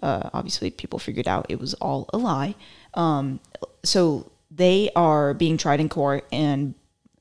uh, 0.03 0.29
obviously 0.33 0.69
people 0.69 1.00
figured 1.00 1.27
out 1.27 1.45
it 1.50 1.60
was 1.60 1.74
all 1.75 2.10
a 2.13 2.17
lie. 2.17 2.53
Um, 2.93 3.39
so 3.83 4.29
they 4.51 4.91
are 4.95 5.33
being 5.33 5.57
tried 5.57 5.79
in 5.79 5.89
court, 5.89 6.27
and 6.31 6.75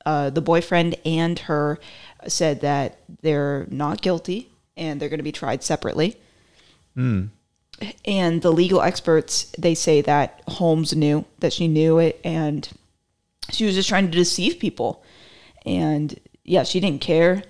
uh, 0.05 0.29
the 0.29 0.41
boyfriend 0.41 0.95
and 1.05 1.39
her 1.39 1.79
said 2.27 2.61
that 2.61 2.99
they're 3.21 3.65
not 3.71 4.01
guilty 4.01 4.49
and 4.75 4.99
they're 4.99 5.09
going 5.09 5.19
to 5.19 5.23
be 5.23 5.31
tried 5.31 5.63
separately. 5.63 6.17
And 8.05 8.41
the 8.41 8.51
legal 8.51 8.81
experts 8.81 9.51
they 9.57 9.75
say 9.75 10.01
that 10.01 10.41
Holmes 10.47 10.95
knew 10.95 11.25
that 11.39 11.53
she 11.53 11.67
knew 11.67 11.97
it, 11.99 12.19
and 12.23 12.67
she 13.49 13.65
was 13.65 13.75
just 13.75 13.89
trying 13.89 14.05
to 14.11 14.17
deceive 14.17 14.59
people. 14.59 15.03
And 15.65 16.19
yeah, 16.43 16.63
she 16.63 16.79
didn't 16.79 17.01
care. 17.01 17.43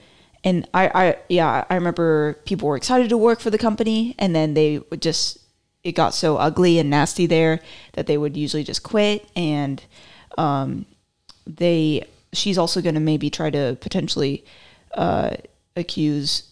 And 0.44 0.68
I, 0.74 0.88
I 0.94 1.18
yeah, 1.30 1.66
I 1.70 1.76
remember 1.76 2.34
people 2.46 2.68
were 2.68 2.76
excited 2.76 3.10
to 3.10 3.18
work 3.18 3.40
for 3.40 3.50
the 3.50 3.58
company, 3.58 4.16
and 4.20 4.36
then 4.36 4.54
they 4.54 4.80
would 4.90 5.02
just 5.02 5.40
it 5.84 5.94
got 5.94 6.14
so 6.14 6.38
ugly 6.38 6.80
and 6.80 6.90
nasty 6.90 7.26
there 7.26 7.60
that 7.94 8.08
they 8.08 8.18
would 8.18 8.38
usually 8.38 8.64
just 8.64 8.84
quit 8.84 9.28
and 9.36 9.84
um, 10.38 10.86
they 11.46 12.08
she's 12.32 12.58
also 12.58 12.82
going 12.82 12.96
to 12.96 13.02
maybe 13.02 13.30
try 13.30 13.50
to 13.50 13.78
potentially 13.82 14.46
uh, 14.96 15.32
accuse 15.76 16.50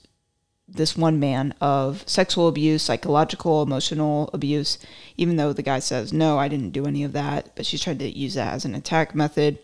this 0.67 0.95
one 0.95 1.19
man 1.19 1.53
of 1.59 2.03
sexual 2.07 2.47
abuse, 2.47 2.81
psychological, 2.81 3.61
emotional 3.61 4.29
abuse, 4.33 4.77
even 5.17 5.35
though 5.35 5.51
the 5.51 5.61
guy 5.61 5.79
says 5.79 6.13
no, 6.13 6.37
I 6.37 6.47
didn't 6.47 6.71
do 6.71 6.85
any 6.85 7.03
of 7.03 7.13
that. 7.13 7.55
But 7.55 7.65
she's 7.65 7.81
trying 7.81 7.97
to 7.99 8.09
use 8.09 8.35
that 8.35 8.53
as 8.53 8.65
an 8.65 8.75
attack 8.75 9.15
method. 9.15 9.59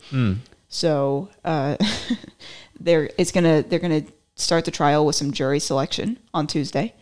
So 0.69 1.29
uh, 1.45 1.77
they're 2.79 3.09
it's 3.17 3.31
gonna 3.31 3.63
they're 3.63 3.79
gonna 3.79 4.03
start 4.37 4.63
the 4.65 4.71
trial 4.71 5.05
with 5.05 5.15
some 5.17 5.31
jury 5.31 5.59
selection 5.59 6.17
on 6.33 6.47
Tuesday, 6.47 6.93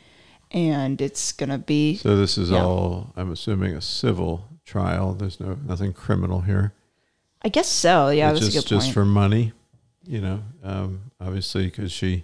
and 0.52 1.00
it's 1.02 1.32
gonna 1.32 1.58
be 1.60 1.98
So 1.98 2.16
this 2.18 2.38
is 2.38 2.50
Yeah. 2.50 2.64
all, 2.64 3.14
I'm 3.16 3.32
assuming, 3.32 3.74
a 3.76 3.82
civil 3.82 4.48
trial. 4.66 5.14
There's 5.14 5.40
no 5.40 5.58
nothing 5.68 5.94
criminal 5.94 6.42
here. 6.42 6.74
I 7.44 7.50
guess 7.50 7.68
so. 7.68 8.10
Yeah, 8.10 8.32
it's 8.32 8.40
that's 8.40 8.54
just 8.54 8.66
a 8.66 8.70
good 8.70 8.76
point. 8.76 8.84
just 8.86 8.94
for 8.94 9.06
money, 9.06 9.54
you 10.08 10.20
know. 10.22 10.42
Um, 10.64 11.12
obviously, 11.22 11.66
because 11.66 11.92
she 11.92 12.24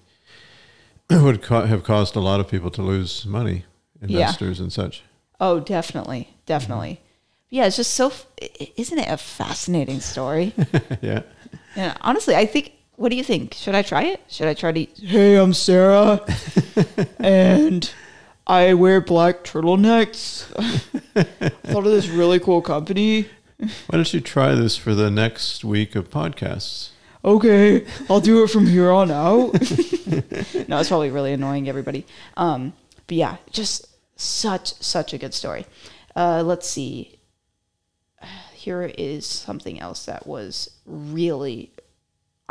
would 1.10 1.42
ca- 1.44 1.66
have 1.66 1.84
caused 1.84 2.16
a 2.16 2.20
lot 2.20 2.40
of 2.40 2.48
people 2.48 2.72
to 2.72 2.82
lose 2.82 3.26
money, 3.26 3.66
Yeah. 4.02 4.20
investors 4.20 4.60
and 4.60 4.72
such. 4.74 5.04
Oh, 5.40 5.60
definitely, 5.60 6.34
definitely. 6.46 7.02
Yeah, 7.50 7.66
it's 7.66 7.76
just 7.76 7.94
so. 7.94 8.08
f- 8.08 8.26
Isn't 8.78 8.98
it 9.00 9.10
a 9.10 9.18
fascinating 9.18 10.00
story? 10.00 10.54
yeah. 11.02 11.24
and 11.76 11.96
honestly, 12.02 12.36
I 12.36 12.46
think. 12.46 12.72
What 13.02 13.10
do 13.10 13.16
you 13.16 13.24
think? 13.24 13.56
Should 13.56 13.74
I 13.74 13.82
try 13.82 14.04
it? 14.04 14.22
Should 14.28 14.48
I 14.48 14.54
try 14.54 14.72
to? 14.72 14.86
Hey, 15.04 15.36
I'm 15.36 15.56
Sarah, 15.56 16.24
and 17.18 17.92
I 18.46 18.76
wear 18.76 19.02
black 19.02 19.44
turtlenecks. 19.44 20.46
I 20.56 21.50
Thought 21.72 21.88
of 21.88 21.92
this 21.92 22.08
really 22.10 22.40
cool 22.40 22.62
company. 22.62 23.24
Why 23.58 23.70
don't 23.90 24.14
you 24.14 24.22
try 24.22 24.54
this 24.54 24.78
for 24.78 24.94
the 24.94 25.10
next 25.10 25.64
week 25.64 25.96
of 25.96 26.12
podcasts? 26.12 26.90
okay, 27.26 27.88
I'll 28.08 28.22
do 28.22 28.44
it 28.44 28.52
from 28.52 28.68
here 28.68 28.92
on 28.92 29.10
out. 29.10 29.54
no, 30.68 30.78
it's 30.78 30.90
probably 30.90 31.10
really 31.10 31.34
annoying 31.34 31.68
everybody. 31.68 32.06
Um, 32.38 32.74
but 33.08 33.18
yeah, 33.18 33.38
just 33.50 33.88
such 34.16 34.76
such 34.76 35.12
a 35.12 35.18
good 35.18 35.34
story. 35.34 35.66
Uh, 36.16 36.44
let's 36.46 36.70
see. 36.70 37.18
Here 38.54 38.84
is 38.96 39.26
something 39.26 39.80
else 39.80 40.06
that 40.06 40.28
was 40.28 40.70
really. 40.86 41.72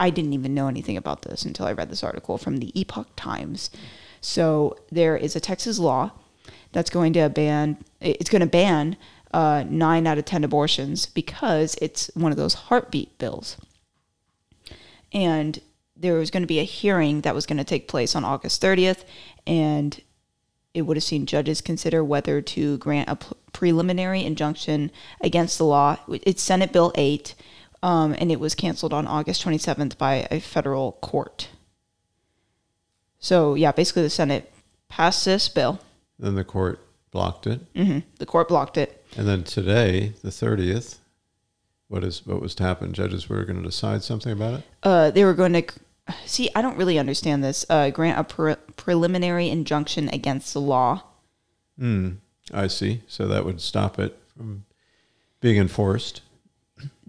I 0.00 0.11
didn't 0.11 0.33
even 0.33 0.54
know 0.54 0.66
anything 0.66 0.97
about 0.97 1.23
this 1.23 1.45
until 1.45 1.66
I 1.66 1.73
read 1.73 1.90
this 1.90 2.02
article 2.02 2.38
from 2.38 2.57
the 2.57 2.78
Epoch 2.78 3.09
Times. 3.14 3.71
So 4.21 4.76
there 4.90 5.16
is 5.16 5.37
a 5.37 5.40
Texas 5.40 5.78
law 5.78 6.11
that's 6.73 6.90
going 6.90 7.12
to 7.12 7.28
ban. 7.28 7.78
It's 8.00 8.30
going 8.30 8.40
to 8.40 8.47
ban 8.47 8.97
uh, 9.33 9.64
nine 9.69 10.09
out 10.09 10.19
of 10.19 10.25
ten 10.25 10.42
abortions 10.42 11.07
because 11.07 11.76
it's 11.80 12.11
one 12.14 12.33
of 12.33 12.37
those 12.37 12.54
heartbeat 12.54 13.16
bills 13.19 13.57
and 15.12 15.61
there 15.97 16.14
was 16.14 16.30
going 16.30 16.42
to 16.42 16.47
be 16.47 16.61
a 16.61 16.64
hearing 16.64 17.23
that 17.23 17.35
was 17.35 17.47
going 17.47 17.59
to 17.59 17.64
take 17.64 17.88
place 17.88 18.14
on 18.14 18.25
August 18.25 18.62
30th, 18.62 19.04
and 19.47 20.00
it 20.73 20.83
would 20.83 20.97
have 20.97 21.04
seen 21.04 21.26
judges 21.26 21.61
consider 21.61 22.02
whether 22.02 22.40
to 22.40 22.78
grant 22.78 23.09
a 23.09 23.19
preliminary 23.52 24.25
injunction 24.25 24.90
against 25.21 25.59
the 25.59 25.64
law. 25.64 25.99
It's 26.09 26.42
Senate 26.42 26.73
Bill 26.73 26.92
8, 26.95 27.35
um, 27.82 28.14
and 28.18 28.30
it 28.30 28.40
was 28.40 28.54
canceled 28.54 28.92
on 28.92 29.06
August 29.06 29.44
27th 29.44 29.96
by 29.99 30.26
a 30.30 30.40
federal 30.40 30.92
court. 31.00 31.49
So, 33.18 33.54
yeah, 33.54 33.72
basically 33.72 34.02
the 34.02 34.10
Senate 34.10 34.52
passed 34.88 35.25
this 35.25 35.49
bill. 35.49 35.80
Then 36.18 36.34
the 36.34 36.44
court 36.44 36.80
blocked 37.10 37.46
it, 37.46 37.60
The 37.75 38.26
court 38.26 38.49
blocked 38.49 38.76
it. 38.78 39.04
and 39.16 39.26
then 39.26 39.42
today, 39.42 40.12
the 40.22 40.30
thirtieth, 40.30 40.99
what 41.88 42.04
is 42.04 42.25
what 42.26 42.40
was 42.40 42.54
to 42.56 42.62
happen? 42.62 42.92
Judges 42.92 43.28
were 43.28 43.44
going 43.44 43.58
to 43.60 43.68
decide 43.68 44.02
something 44.02 44.32
about 44.32 44.54
it. 44.60 44.64
uh, 44.82 45.10
they 45.10 45.25
were 45.25 45.34
going 45.34 45.52
to 45.54 45.64
see. 46.25 46.49
I 46.54 46.62
don't 46.62 46.76
really 46.76 46.99
understand 46.99 47.42
this. 47.42 47.66
Uh, 47.68 47.90
grant 47.90 48.18
a 48.18 48.25
pre- 48.25 48.54
preliminary 48.76 49.49
injunction 49.49 50.08
against 50.10 50.52
the 50.54 50.60
law. 50.60 51.02
Hmm. 51.78 52.10
I 52.52 52.66
see. 52.68 53.02
So 53.08 53.26
that 53.28 53.44
would 53.44 53.60
stop 53.60 53.99
it 53.99 54.16
from 54.37 54.64
being 55.40 55.56
enforced. 55.56 56.20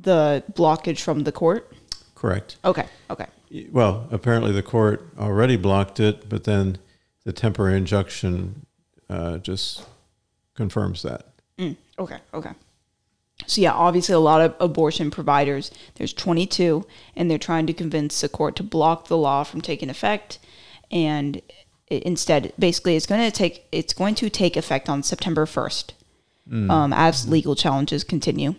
The 0.02 0.44
blockage 0.54 1.02
from 1.02 1.24
the 1.24 1.32
court. 1.32 1.72
Correct. 2.16 2.58
Okay. 2.66 2.86
Okay. 3.10 3.26
Well, 3.72 4.08
apparently 4.12 4.52
the 4.52 4.64
court 4.64 5.08
already 5.18 5.58
blocked 5.58 6.00
it, 6.00 6.30
but 6.30 6.44
then 6.46 6.78
the 7.26 7.34
temporary 7.34 7.78
injunction 7.78 8.66
uh, 9.10 9.38
just 9.40 9.84
confirms 10.56 11.02
that. 11.04 11.28
Okay. 12.00 12.18
Okay. 12.34 12.52
So 13.48 13.62
yeah, 13.62 13.74
obviously 13.74 14.14
a 14.16 14.20
lot 14.20 14.42
of 14.42 14.56
abortion 14.60 15.12
providers. 15.12 15.72
There's 15.96 16.14
22, 16.14 16.86
and 17.16 17.30
they're 17.30 17.38
trying 17.38 17.68
to 17.68 17.74
convince 17.74 18.22
the 18.22 18.30
court 18.30 18.56
to 18.58 18.64
block 18.64 19.08
the 19.08 19.18
law 19.18 19.44
from 19.44 19.62
taking 19.62 19.90
effect, 19.90 20.40
and 20.92 21.42
i- 21.92 22.02
instead, 22.06 22.54
basically, 22.58 22.96
it's 22.96 23.06
going 23.08 23.22
to 23.22 23.36
take 23.36 23.66
it's 23.72 23.94
going 23.94 24.16
to 24.16 24.30
take 24.30 24.56
effect 24.58 24.90
on 24.90 25.04
September 25.04 25.46
1st, 25.46 25.94
um, 26.72 26.94
as 26.94 27.28
legal 27.28 27.56
challenges 27.56 28.04
continue. 28.04 28.56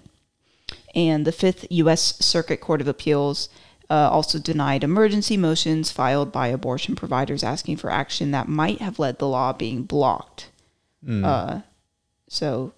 And 0.95 1.27
the 1.27 1.33
Fifth 1.33 1.67
U.S. 1.71 2.19
Circuit 2.25 2.61
Court 2.61 2.81
of 2.81 2.89
Appeals 2.89 3.49
uh, 3.89 4.09
also 4.11 4.39
denied 4.39 4.85
emergency 4.85 5.37
motions 5.37 5.91
filed 5.91 6.33
by 6.33 6.49
abortion 6.49 6.97
providers 6.97 7.43
asking 7.43 7.77
for 7.77 7.91
action 7.91 8.31
that 8.31 8.49
might 8.49 8.81
have 8.81 8.99
led 8.99 9.19
the 9.19 9.29
law 9.29 9.53
being 9.53 9.83
blocked. 9.83 10.51
Uh, 11.25 11.61
so, 12.29 12.73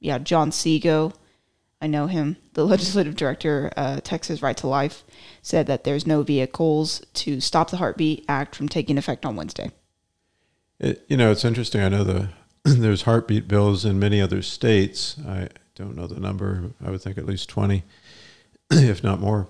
yeah, 0.00 0.18
John 0.18 0.50
Seago, 0.50 1.14
I 1.80 1.86
know 1.86 2.06
him, 2.06 2.36
the 2.52 2.64
legislative 2.66 3.16
director, 3.16 3.72
uh, 3.76 4.00
Texas 4.02 4.42
Right 4.42 4.56
to 4.58 4.66
Life, 4.66 5.02
said 5.42 5.66
that 5.66 5.84
there's 5.84 6.06
no 6.06 6.22
vehicles 6.22 7.04
to 7.14 7.40
stop 7.40 7.70
the 7.70 7.78
Heartbeat 7.78 8.24
Act 8.28 8.54
from 8.54 8.68
taking 8.68 8.98
effect 8.98 9.24
on 9.24 9.36
Wednesday. 9.36 9.70
It, 10.78 11.04
you 11.08 11.16
know, 11.16 11.30
it's 11.30 11.44
interesting. 11.44 11.80
I 11.80 11.88
know 11.88 12.04
the 12.04 12.28
there's 12.64 13.02
heartbeat 13.02 13.48
bills 13.48 13.84
in 13.84 13.98
many 13.98 14.20
other 14.20 14.42
states. 14.42 15.16
I 15.26 15.48
don't 15.74 15.96
know 15.96 16.06
the 16.06 16.20
number. 16.20 16.70
I 16.84 16.90
would 16.90 17.02
think 17.02 17.18
at 17.18 17.26
least 17.26 17.48
twenty, 17.48 17.84
if 18.70 19.02
not 19.02 19.20
more. 19.20 19.48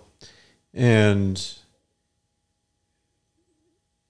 And 0.72 1.42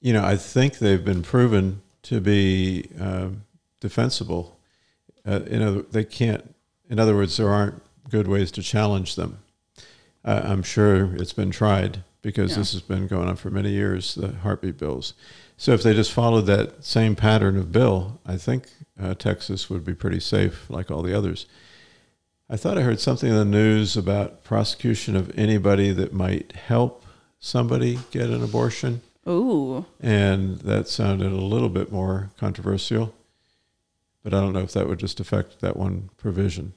you 0.01 0.13
know, 0.13 0.25
I 0.25 0.37
think 0.37 0.79
they've 0.79 1.05
been 1.05 1.23
proven 1.23 1.81
to 2.03 2.21
be 2.21 2.89
um, 3.01 3.45
defensible. 3.81 4.59
Uh, 5.27 5.41
in 5.47 5.63
other, 5.63 5.83
they 5.83 6.05
can't. 6.05 6.55
In 6.91 6.99
other 6.99 7.17
words, 7.17 7.37
there 7.37 7.49
aren't 7.49 7.83
good 8.11 8.29
ways 8.29 8.51
to 8.53 8.63
challenge 8.63 9.17
them. 9.17 9.39
Uh, 10.25 10.43
I'm 10.45 10.63
sure 10.63 11.15
it's 11.17 11.33
been 11.33 11.51
tried 11.51 12.05
because 12.23 12.57
this 12.57 12.73
has 12.73 12.81
been 12.81 13.07
going 13.07 13.29
on 13.29 13.37
for 13.37 13.51
many 13.51 13.71
years, 13.71 14.15
the 14.15 14.33
heartbeat 14.33 14.79
bills. 14.79 15.13
So 15.57 15.73
if 15.73 15.83
they 15.83 15.95
just 15.95 16.13
followed 16.13 16.47
that 16.47 16.85
same 16.85 17.15
pattern 17.15 17.57
of 17.57 17.71
bill, 17.71 18.21
I 18.27 18.37
think 18.37 18.69
uh, 19.01 19.15
Texas 19.15 19.69
would 19.69 19.85
be 19.85 19.95
pretty 19.95 20.21
safe 20.21 20.69
like 20.71 20.91
all 20.91 21.03
the 21.03 21.17
others. 21.17 21.47
I 22.55 22.57
thought 22.57 22.79
I 22.79 22.83
heard 22.83 23.01
something 23.01 23.29
in 23.29 23.35
the 23.35 23.45
news 23.45 23.97
about 23.97 24.45
prosecution 24.45 25.17
of 25.17 25.37
anybody 25.37 25.91
that 25.91 26.13
might 26.13 26.53
help 26.53 27.05
somebody 27.41 27.99
get 28.13 28.31
an 28.31 28.45
abortion, 28.45 29.03
Ooh. 29.29 29.87
and 30.01 30.61
that 30.61 30.87
sounded 30.87 31.33
a 31.33 31.35
little 31.35 31.69
bit 31.69 31.91
more 31.91 32.31
controversial. 32.39 33.13
But 34.23 34.35
I 34.35 34.41
don't 34.41 34.53
know 34.53 34.61
if 34.61 34.73
that 34.73 34.87
would 34.87 35.01
just 35.01 35.19
affect 35.19 35.63
that 35.63 35.77
one 35.77 36.11
provision. 36.17 36.75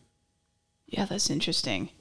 Yeah, 0.88 1.06
that's 1.06 1.30
interesting. 1.30 1.92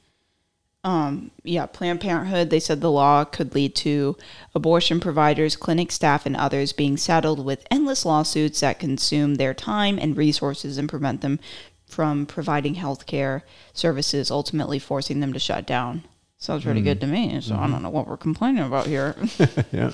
Um, 0.82 1.30
yeah, 1.44 1.66
Planned 1.66 2.00
Parenthood, 2.00 2.48
they 2.48 2.60
said 2.60 2.80
the 2.80 2.90
law 2.90 3.24
could 3.24 3.54
lead 3.54 3.74
to 3.74 4.16
abortion 4.54 5.00
providers, 5.00 5.54
clinic 5.54 5.92
staff, 5.92 6.24
and 6.24 6.34
others 6.34 6.72
being 6.72 6.96
saddled 6.96 7.44
with 7.44 7.66
endless 7.70 8.06
lawsuits 8.06 8.60
that 8.60 8.78
consume 8.78 9.34
their 9.34 9.52
time 9.52 9.98
and 10.00 10.16
resources 10.16 10.78
and 10.78 10.88
prevent 10.88 11.20
them 11.20 11.40
from 11.86 12.26
providing 12.26 12.74
health 12.74 13.06
care 13.06 13.44
services, 13.72 14.30
ultimately 14.30 14.78
forcing 14.78 15.20
them 15.20 15.32
to 15.32 15.38
shut 15.38 15.66
down. 15.66 16.02
Sounds 16.38 16.64
pretty 16.64 16.82
good 16.82 17.00
to 17.00 17.06
me. 17.06 17.40
So 17.40 17.56
I 17.56 17.66
don't 17.66 17.82
know 17.82 17.90
what 17.90 18.06
we're 18.06 18.16
complaining 18.18 18.64
about 18.64 18.86
here. 18.86 19.16
yeah. 19.72 19.92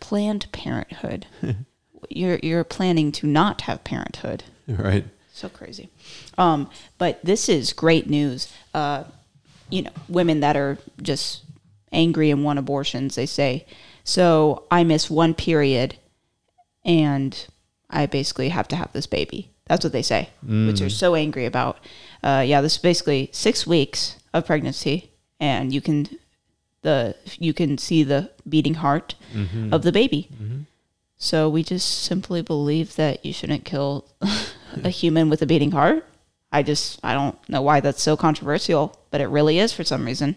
Planned 0.00 0.46
Parenthood. 0.52 1.26
you're 2.08 2.38
you're 2.42 2.64
planning 2.64 3.10
to 3.12 3.26
not 3.26 3.62
have 3.62 3.84
parenthood. 3.84 4.44
Right. 4.68 5.04
So 5.32 5.48
crazy. 5.48 5.90
Um, 6.38 6.70
but 6.96 7.24
this 7.24 7.48
is 7.48 7.72
great 7.72 8.08
news. 8.08 8.52
Uh, 8.72 9.04
you 9.68 9.82
know, 9.82 9.90
women 10.08 10.40
that 10.40 10.56
are 10.56 10.78
just 11.02 11.42
angry 11.90 12.30
and 12.30 12.44
want 12.44 12.58
abortions, 12.58 13.16
they 13.16 13.26
say, 13.26 13.66
so 14.04 14.64
I 14.70 14.84
miss 14.84 15.10
one 15.10 15.34
period 15.34 15.96
and 16.84 17.46
I 17.90 18.06
basically 18.06 18.50
have 18.50 18.68
to 18.68 18.76
have 18.76 18.92
this 18.92 19.06
baby. 19.06 19.50
That's 19.66 19.84
what 19.84 19.92
they 19.92 20.02
say, 20.02 20.28
which 20.42 20.80
they're 20.80 20.90
so 20.90 21.14
angry 21.14 21.46
about. 21.46 21.78
Uh, 22.22 22.44
yeah, 22.46 22.60
this 22.60 22.76
is 22.76 22.82
basically 22.82 23.30
six 23.32 23.66
weeks 23.66 24.16
of 24.34 24.44
pregnancy, 24.46 25.10
and 25.40 25.72
you 25.72 25.80
can 25.80 26.06
the 26.82 27.14
you 27.38 27.54
can 27.54 27.78
see 27.78 28.02
the 28.04 28.30
beating 28.48 28.74
heart 28.74 29.14
of 29.72 29.82
the 29.82 29.92
baby. 29.92 30.28
So 31.16 31.48
we 31.48 31.62
just 31.62 32.02
simply 32.02 32.42
believe 32.42 32.96
that 32.96 33.24
you 33.24 33.32
shouldn't 33.32 33.64
kill 33.64 34.04
a 34.84 34.90
human 34.90 35.30
with 35.30 35.40
a 35.40 35.46
beating 35.46 35.70
heart. 35.70 36.04
I 36.52 36.62
just 36.62 37.00
I 37.02 37.14
don't 37.14 37.36
know 37.48 37.62
why 37.62 37.80
that's 37.80 38.02
so 38.02 38.16
controversial, 38.16 38.98
but 39.10 39.20
it 39.22 39.28
really 39.28 39.58
is 39.58 39.72
for 39.72 39.82
some 39.84 40.04
reason. 40.04 40.36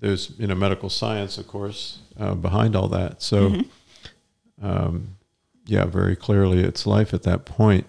there's 0.00 0.32
you 0.38 0.46
know 0.48 0.54
medical 0.56 0.88
science, 0.90 1.38
of 1.38 1.46
course, 1.46 2.00
uh, 2.18 2.34
behind 2.34 2.74
all 2.74 2.88
that. 2.88 3.22
So, 3.22 3.60
um, 4.60 5.16
yeah, 5.66 5.84
very 5.84 6.16
clearly, 6.16 6.60
it's 6.64 6.86
life 6.86 7.14
at 7.14 7.22
that 7.22 7.44
point. 7.44 7.86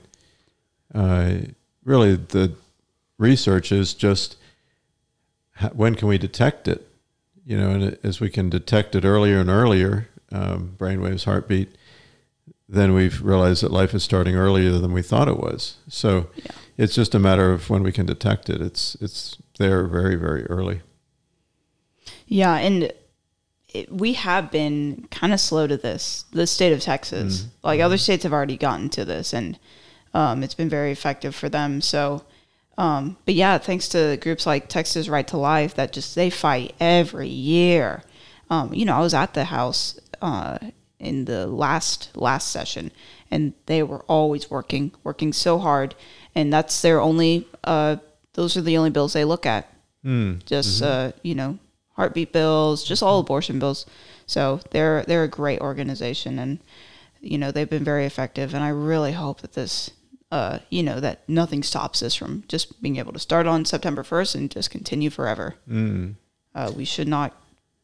Uh, 0.94 1.34
really, 1.84 2.16
the 2.16 2.54
research 3.18 3.72
is 3.72 3.94
just 3.94 4.38
when 5.74 5.96
can 5.96 6.08
we 6.08 6.18
detect 6.18 6.68
it? 6.68 6.88
You 7.46 7.58
know, 7.58 7.70
and 7.72 7.98
as 8.04 8.20
we 8.20 8.30
can 8.30 8.50
detect 8.50 8.96
it 8.96 9.06
earlier 9.06 9.40
and 9.40 9.50
earlier, 9.50 10.10
um, 10.32 10.76
brainwaves, 10.78 11.26
heartbeat, 11.26 11.70
then 12.70 12.94
we've 12.94 13.22
realized 13.22 13.64
that 13.64 13.72
life 13.72 13.94
is 13.94 14.04
starting 14.04 14.36
earlier 14.36 14.72
than 14.72 14.94
we 14.94 15.02
thought 15.02 15.28
it 15.28 15.38
was. 15.38 15.78
So, 15.88 16.28
it's 16.78 16.96
just 16.96 17.14
a 17.16 17.20
matter 17.20 17.52
of 17.52 17.70
when 17.70 17.84
we 17.84 17.92
can 17.92 18.06
detect 18.06 18.50
it. 18.50 18.62
It's 18.62 18.96
it's 19.02 19.38
there 19.58 19.86
very 19.88 20.16
very 20.16 20.46
early. 20.46 20.82
Yeah, 22.28 22.56
and 22.56 22.94
it, 23.70 23.92
we 23.92 24.14
have 24.14 24.52
been 24.52 25.08
kind 25.12 25.34
of 25.34 25.40
slow 25.40 25.68
to 25.68 25.78
this. 25.78 26.26
The 26.32 26.48
state 26.48 26.74
of 26.74 26.80
Texas, 26.80 27.48
like 27.64 27.80
other 27.82 27.98
states, 27.98 28.24
have 28.24 28.34
already 28.34 28.58
gotten 28.58 28.90
to 28.90 29.06
this, 29.06 29.34
and 29.34 29.60
um, 30.14 30.44
it's 30.44 30.54
been 30.54 30.70
very 30.70 30.92
effective 30.92 31.36
for 31.36 31.50
them. 31.50 31.82
So, 31.82 32.24
um, 32.78 33.18
but 33.26 33.34
yeah, 33.34 33.58
thanks 33.58 33.88
to 33.90 34.18
groups 34.18 34.46
like 34.46 34.68
Texas 34.68 35.10
Right 35.10 35.28
to 35.28 35.38
Life 35.38 35.76
that 35.76 35.94
just 35.94 36.16
they 36.16 36.30
fight 36.30 36.76
every 36.80 37.30
year. 37.30 38.04
Um, 38.50 38.74
you 38.74 38.86
know, 38.86 38.96
I 38.96 39.00
was 39.00 39.14
at 39.14 39.34
the 39.34 39.46
house 39.46 40.00
uh, 40.22 40.58
in 41.00 41.26
the 41.26 41.48
last 41.48 42.16
last 42.16 42.52
session, 42.52 42.92
and 43.30 43.54
they 43.66 43.84
were 43.84 44.04
always 44.08 44.50
working, 44.50 44.92
working 45.04 45.34
so 45.34 45.58
hard, 45.58 45.96
and 46.36 46.52
that's 46.52 46.82
their 46.82 47.00
only. 47.00 47.48
Uh, 47.64 47.98
those 48.34 48.56
are 48.56 48.62
the 48.62 48.78
only 48.78 48.90
bills 48.90 49.14
they 49.14 49.26
look 49.26 49.46
at 49.46 49.68
just 50.46 50.82
uh, 50.82 51.12
you 51.24 51.36
know 51.36 51.60
heartbeat 51.94 52.32
bills, 52.32 52.84
just 52.84 53.04
all 53.04 53.20
abortion 53.20 53.60
bills. 53.60 53.86
So 54.26 54.60
they're 54.72 55.04
they're 55.04 55.24
a 55.24 55.30
great 55.30 55.62
organization, 55.62 56.40
and 56.40 56.60
you 57.20 57.38
know 57.38 57.52
they've 57.52 57.70
been 57.70 57.84
very 57.84 58.06
effective. 58.06 58.54
And 58.54 58.64
I 58.64 58.70
really 58.70 59.12
hope 59.14 59.42
that 59.42 59.54
this, 59.54 59.92
uh, 60.32 60.60
you 60.70 60.82
know, 60.82 61.00
that 61.00 61.28
nothing 61.28 61.62
stops 61.62 62.02
us 62.02 62.16
from 62.16 62.44
just 62.48 62.82
being 62.82 62.98
able 62.98 63.14
to 63.14 63.20
start 63.20 63.46
on 63.46 63.66
September 63.66 64.04
first 64.04 64.34
and 64.34 64.50
just 64.50 64.72
continue 64.72 65.10
forever. 65.10 65.56
Mm. 65.70 66.16
Uh, 66.56 66.72
we 66.76 66.86
should 66.86 67.08
not 67.08 67.36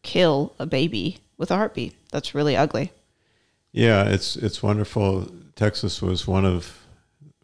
kill 0.01 0.53
a 0.57 0.65
baby 0.65 1.19
with 1.37 1.51
a 1.51 1.55
heartbeat. 1.55 1.93
That's 2.11 2.33
really 2.33 2.55
ugly. 2.55 2.91
Yeah, 3.73 4.05
it's 4.05 4.35
it's 4.37 4.63
wonderful. 4.63 5.29
Texas 5.55 6.01
was 6.01 6.25
one 6.27 6.45
of, 6.45 6.85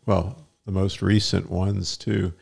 well, 0.05 0.37
the 0.65 0.71
most 0.71 1.01
recent 1.01 1.49
ones 1.49 1.97
to 1.97 2.33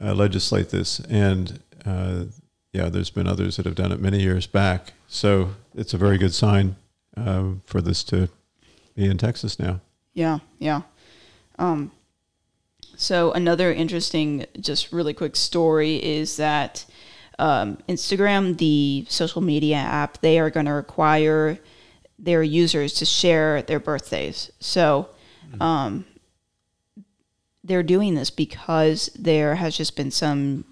uh, 0.00 0.14
legislate 0.14 0.70
this, 0.70 1.00
and 1.00 1.60
uh, 1.84 2.24
yeah, 2.72 2.88
there's 2.88 3.10
been 3.10 3.28
others 3.28 3.56
that 3.56 3.66
have 3.66 3.74
done 3.74 3.92
it 3.92 4.00
many 4.00 4.20
years 4.20 4.46
back. 4.46 4.92
So 5.06 5.50
it's 5.74 5.94
a 5.94 5.98
very 5.98 6.18
good 6.18 6.32
sign 6.32 6.76
um, 7.16 7.62
for 7.66 7.80
this 7.80 8.02
to 8.04 8.28
be 8.96 9.04
in 9.04 9.18
Texas 9.18 9.58
now. 9.58 9.80
Yeah, 10.14 10.38
yeah. 10.58 10.82
Um, 11.58 11.92
so 12.96 13.32
another 13.32 13.72
interesting, 13.72 14.46
just 14.60 14.92
really 14.92 15.14
quick 15.14 15.36
story 15.36 15.96
is 15.96 16.36
that 16.36 16.84
um, 17.38 17.78
Instagram, 17.88 18.58
the 18.58 19.06
social 19.08 19.42
media 19.42 19.76
app, 19.76 20.20
they 20.20 20.38
are 20.38 20.50
going 20.50 20.66
to 20.66 20.72
require 20.72 21.58
their 22.18 22.42
users 22.42 22.94
to 22.94 23.04
share 23.04 23.62
their 23.62 23.80
birthdays. 23.80 24.50
So 24.60 25.08
um, 25.60 26.06
they're 27.62 27.82
doing 27.82 28.14
this 28.14 28.30
because 28.30 29.10
there 29.18 29.56
has 29.56 29.76
just 29.76 29.96
been 29.96 30.10
some 30.10 30.64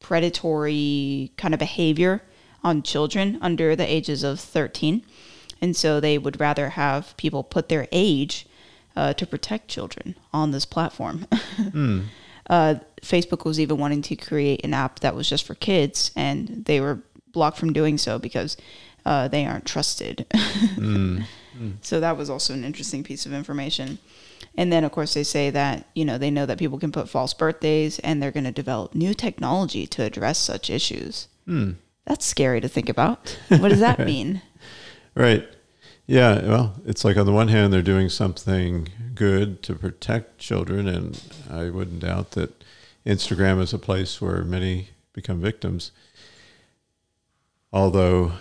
predatory 0.00 1.32
kind 1.36 1.54
of 1.54 1.60
behavior 1.60 2.22
on 2.62 2.82
children 2.82 3.38
under 3.40 3.74
the 3.74 3.90
ages 3.90 4.22
of 4.22 4.38
13. 4.38 5.04
And 5.60 5.76
so 5.76 6.00
they 6.00 6.18
would 6.18 6.40
rather 6.40 6.70
have 6.70 7.16
people 7.16 7.42
put 7.42 7.68
their 7.68 7.86
age 7.92 8.46
uh, 9.00 9.14
to 9.14 9.26
protect 9.26 9.66
children 9.66 10.14
on 10.30 10.50
this 10.50 10.66
platform. 10.66 11.26
uh, 12.50 12.74
Facebook 13.00 13.46
was 13.46 13.58
even 13.58 13.78
wanting 13.78 14.02
to 14.02 14.14
create 14.14 14.62
an 14.62 14.74
app 14.74 15.00
that 15.00 15.14
was 15.14 15.26
just 15.26 15.46
for 15.46 15.54
kids, 15.54 16.10
and 16.14 16.66
they 16.66 16.82
were 16.82 17.00
blocked 17.32 17.56
from 17.56 17.72
doing 17.72 17.96
so 17.96 18.18
because 18.18 18.58
uh, 19.06 19.26
they 19.26 19.46
aren't 19.46 19.64
trusted. 19.64 20.26
So 21.80 21.98
that 22.00 22.16
was 22.18 22.28
also 22.28 22.52
an 22.52 22.64
interesting 22.64 23.02
piece 23.02 23.24
of 23.24 23.32
information. 23.32 23.98
And 24.54 24.70
then, 24.72 24.84
of 24.84 24.92
course, 24.92 25.14
they 25.14 25.24
say 25.24 25.50
that, 25.50 25.86
you 25.94 26.04
know, 26.04 26.18
they 26.18 26.30
know 26.30 26.46
that 26.46 26.58
people 26.58 26.78
can 26.78 26.92
put 26.92 27.08
false 27.08 27.32
birthdays 27.34 27.98
and 28.00 28.22
they're 28.22 28.30
going 28.30 28.44
to 28.44 28.52
develop 28.52 28.94
new 28.94 29.14
technology 29.14 29.86
to 29.88 30.02
address 30.02 30.38
such 30.38 30.70
issues. 30.70 31.28
That's 32.06 32.24
scary 32.24 32.60
to 32.60 32.68
think 32.68 32.88
about. 32.88 33.38
What 33.48 33.68
does 33.70 33.80
that 33.80 33.98
mean? 34.12 34.42
Right. 35.14 35.48
Yeah. 36.10 36.44
Well, 36.44 36.74
it's 36.84 37.04
like 37.04 37.16
on 37.16 37.24
the 37.24 37.32
one 37.32 37.48
hand, 37.48 37.72
they're 37.72 37.82
doing 37.82 38.08
something 38.08 38.88
good 39.14 39.62
to 39.62 39.76
protect 39.76 40.38
children, 40.38 40.88
and 40.88 41.22
I 41.48 41.70
wouldn't 41.70 42.00
doubt 42.00 42.32
that 42.32 42.64
Instagram 43.06 43.60
is 43.60 43.72
a 43.72 43.78
place 43.78 44.20
where 44.20 44.42
many 44.42 44.88
become 45.12 45.40
victims. 45.40 45.92
Although, 47.72 48.32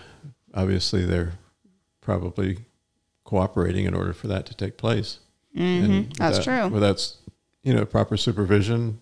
obviously, 0.51 1.05
they're 1.05 1.33
probably 2.01 2.65
cooperating 3.23 3.85
in 3.85 3.93
order 3.93 4.13
for 4.13 4.27
that 4.27 4.47
to 4.47 4.55
take 4.55 4.75
place. 4.75 5.19
Mm-hmm. 5.55 6.13
That's 6.13 6.43
true. 6.43 6.69
Without, 6.69 7.15
you 7.61 7.73
know, 7.75 7.85
proper 7.85 8.17
supervision. 8.17 8.99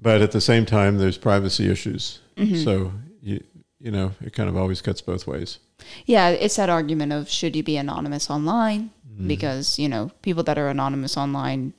But 0.00 0.20
at 0.20 0.32
the 0.32 0.40
same 0.40 0.66
time, 0.66 0.98
there's 0.98 1.16
privacy 1.16 1.70
issues. 1.70 2.18
Mm-hmm. 2.36 2.64
So 2.64 2.92
you 3.86 3.92
know, 3.92 4.10
it 4.20 4.32
kind 4.32 4.48
of 4.48 4.56
always 4.56 4.82
cuts 4.82 5.00
both 5.00 5.28
ways. 5.28 5.60
Yeah, 6.06 6.30
it's 6.30 6.56
that 6.56 6.68
argument 6.68 7.12
of 7.12 7.30
should 7.30 7.54
you 7.54 7.62
be 7.62 7.76
anonymous 7.76 8.28
online? 8.28 8.90
Mm-hmm. 9.08 9.28
Because, 9.28 9.78
you 9.78 9.88
know, 9.88 10.10
people 10.22 10.42
that 10.42 10.58
are 10.58 10.68
anonymous 10.68 11.16
online 11.16 11.72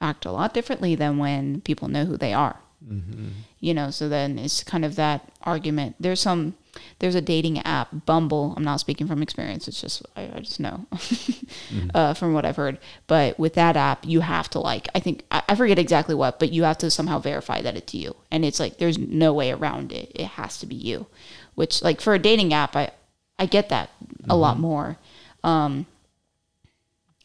act 0.00 0.24
a 0.24 0.32
lot 0.32 0.54
differently 0.54 0.94
than 0.94 1.18
when 1.18 1.60
people 1.60 1.88
know 1.88 2.06
who 2.06 2.16
they 2.16 2.32
are. 2.32 2.58
Mm-hmm. 2.82 3.28
You 3.60 3.74
know, 3.74 3.90
so 3.90 4.08
then 4.08 4.38
it's 4.38 4.64
kind 4.64 4.82
of 4.82 4.96
that 4.96 5.30
argument. 5.42 5.96
There's 6.00 6.20
some 6.20 6.54
there's 7.00 7.14
a 7.14 7.20
dating 7.20 7.58
app, 7.60 8.06
Bumble. 8.06 8.54
I'm 8.56 8.64
not 8.64 8.80
speaking 8.80 9.06
from 9.06 9.22
experience. 9.22 9.68
It's 9.68 9.80
just 9.80 10.02
I, 10.16 10.30
I 10.34 10.40
just 10.40 10.58
know 10.58 10.86
mm-hmm. 10.92 11.90
uh, 11.94 12.14
from 12.14 12.32
what 12.32 12.46
I've 12.46 12.56
heard. 12.56 12.78
But 13.06 13.38
with 13.38 13.54
that 13.54 13.76
app, 13.76 14.06
you 14.06 14.20
have 14.20 14.48
to 14.50 14.58
like 14.58 14.88
I 14.94 15.00
think 15.00 15.24
I, 15.30 15.42
I 15.50 15.54
forget 15.54 15.78
exactly 15.78 16.14
what, 16.14 16.38
but 16.38 16.50
you 16.50 16.62
have 16.64 16.78
to 16.78 16.90
somehow 16.90 17.18
verify 17.18 17.60
that 17.60 17.76
it's 17.76 17.94
you, 17.94 18.16
and 18.30 18.44
it's 18.44 18.58
like 18.58 18.78
there's 18.78 18.98
no 18.98 19.34
way 19.34 19.52
around 19.52 19.92
it. 19.92 20.12
It 20.14 20.26
has 20.26 20.58
to 20.58 20.66
be 20.66 20.74
you. 20.74 21.06
Which 21.54 21.82
like 21.82 22.00
for 22.00 22.14
a 22.14 22.18
dating 22.18 22.52
app, 22.54 22.74
I 22.76 22.90
I 23.38 23.46
get 23.46 23.68
that 23.70 23.90
a 24.28 24.36
lot 24.36 24.58
more. 24.58 24.96
Um, 25.44 25.86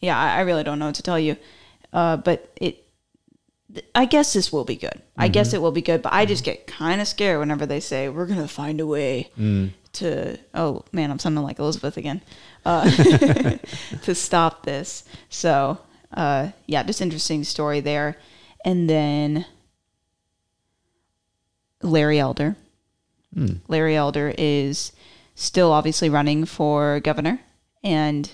yeah, 0.02 0.18
I, 0.18 0.38
I 0.38 0.42
really 0.42 0.64
don't 0.64 0.80
know 0.80 0.88
what 0.88 0.96
to 0.96 1.04
tell 1.04 1.20
you, 1.20 1.38
uh, 1.94 2.18
but 2.18 2.52
it. 2.58 2.84
th- 3.74 3.86
I 3.96 4.06
guess 4.06 4.34
this 4.34 4.52
will 4.52 4.66
be 4.66 4.76
good. 4.76 5.02
I 5.18 5.28
guess 5.28 5.54
it 5.54 5.62
will 5.62 5.72
be 5.72 5.82
good, 5.82 6.02
but 6.02 6.14
I 6.14 6.26
just 6.26 6.44
get 6.44 6.68
kind 6.68 7.00
of 7.02 7.08
scared 7.08 7.40
whenever 7.40 7.66
they 7.66 7.80
say 7.80 8.10
we're 8.10 8.26
gonna 8.28 8.48
find 8.48 8.80
a 8.82 8.88
way 8.88 9.30
to. 9.94 10.38
Oh 10.54 10.84
man, 10.92 11.10
I'm 11.12 11.20
sounding 11.20 11.44
like 11.44 11.60
Elizabeth 11.60 11.98
again. 11.98 12.22
Uh, 12.66 12.90
to 14.04 14.14
stop 14.16 14.64
this. 14.64 15.04
So 15.30 15.78
uh, 16.14 16.50
yeah, 16.68 16.84
just 16.84 17.02
interesting 17.02 17.44
story 17.44 17.80
there, 17.80 18.18
and 18.66 18.90
then 18.90 19.46
Larry 21.82 22.20
Elder. 22.20 22.56
Larry 23.68 23.96
Elder 23.96 24.34
is 24.38 24.92
still 25.36 25.72
obviously 25.72 26.10
running 26.10 26.46
for 26.46 27.00
governor, 27.02 27.40
and 27.84 28.32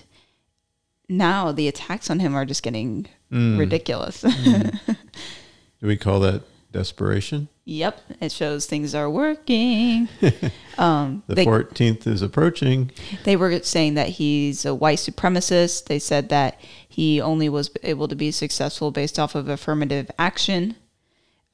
now 1.08 1.52
the 1.52 1.68
attacks 1.68 2.10
on 2.10 2.20
him 2.20 2.34
are 2.34 2.44
just 2.44 2.62
getting 2.62 3.06
mm. 3.30 3.58
ridiculous. 3.58 4.22
Mm. 4.22 4.78
Do 5.80 5.86
we 5.86 5.96
call 5.96 6.20
that 6.20 6.42
desperation? 6.72 7.48
yep, 7.66 8.00
it 8.20 8.30
shows 8.30 8.66
things 8.66 8.94
are 8.94 9.10
working. 9.10 10.08
Um, 10.76 11.22
the 11.28 11.36
They- 11.36 11.46
14th 11.46 12.04
is 12.08 12.20
approaching. 12.20 12.90
They 13.22 13.36
were 13.36 13.62
saying 13.62 13.94
that 13.94 14.08
he's 14.08 14.64
a 14.64 14.74
white 14.74 14.98
supremacist. 14.98 15.84
They 15.84 16.00
said 16.00 16.30
that 16.30 16.60
he 16.88 17.20
only 17.20 17.48
was 17.48 17.70
able 17.84 18.08
to 18.08 18.16
be 18.16 18.32
successful 18.32 18.90
based 18.90 19.20
off 19.20 19.36
of 19.36 19.48
affirmative 19.48 20.10
action. 20.18 20.74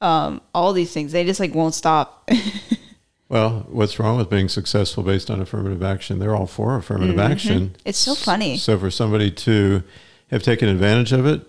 Um, 0.01 0.41
all 0.55 0.73
these 0.73 0.91
things, 0.91 1.11
they 1.11 1.23
just 1.23 1.39
like 1.39 1.53
won't 1.53 1.75
stop. 1.75 2.27
Well, 3.31 3.65
what's 3.69 3.97
wrong 3.97 4.17
with 4.17 4.29
being 4.29 4.49
successful 4.49 5.03
based 5.03 5.31
on 5.31 5.39
affirmative 5.39 5.81
action? 5.81 6.19
They're 6.19 6.35
all 6.35 6.47
for 6.47 6.75
affirmative 6.75 7.17
action. 7.17 7.77
It's 7.85 7.97
so 7.97 8.13
funny. 8.13 8.57
So 8.57 8.77
for 8.77 8.91
somebody 8.91 9.31
to 9.31 9.83
have 10.31 10.43
taken 10.43 10.67
advantage 10.67 11.13
of 11.13 11.25
it 11.25 11.47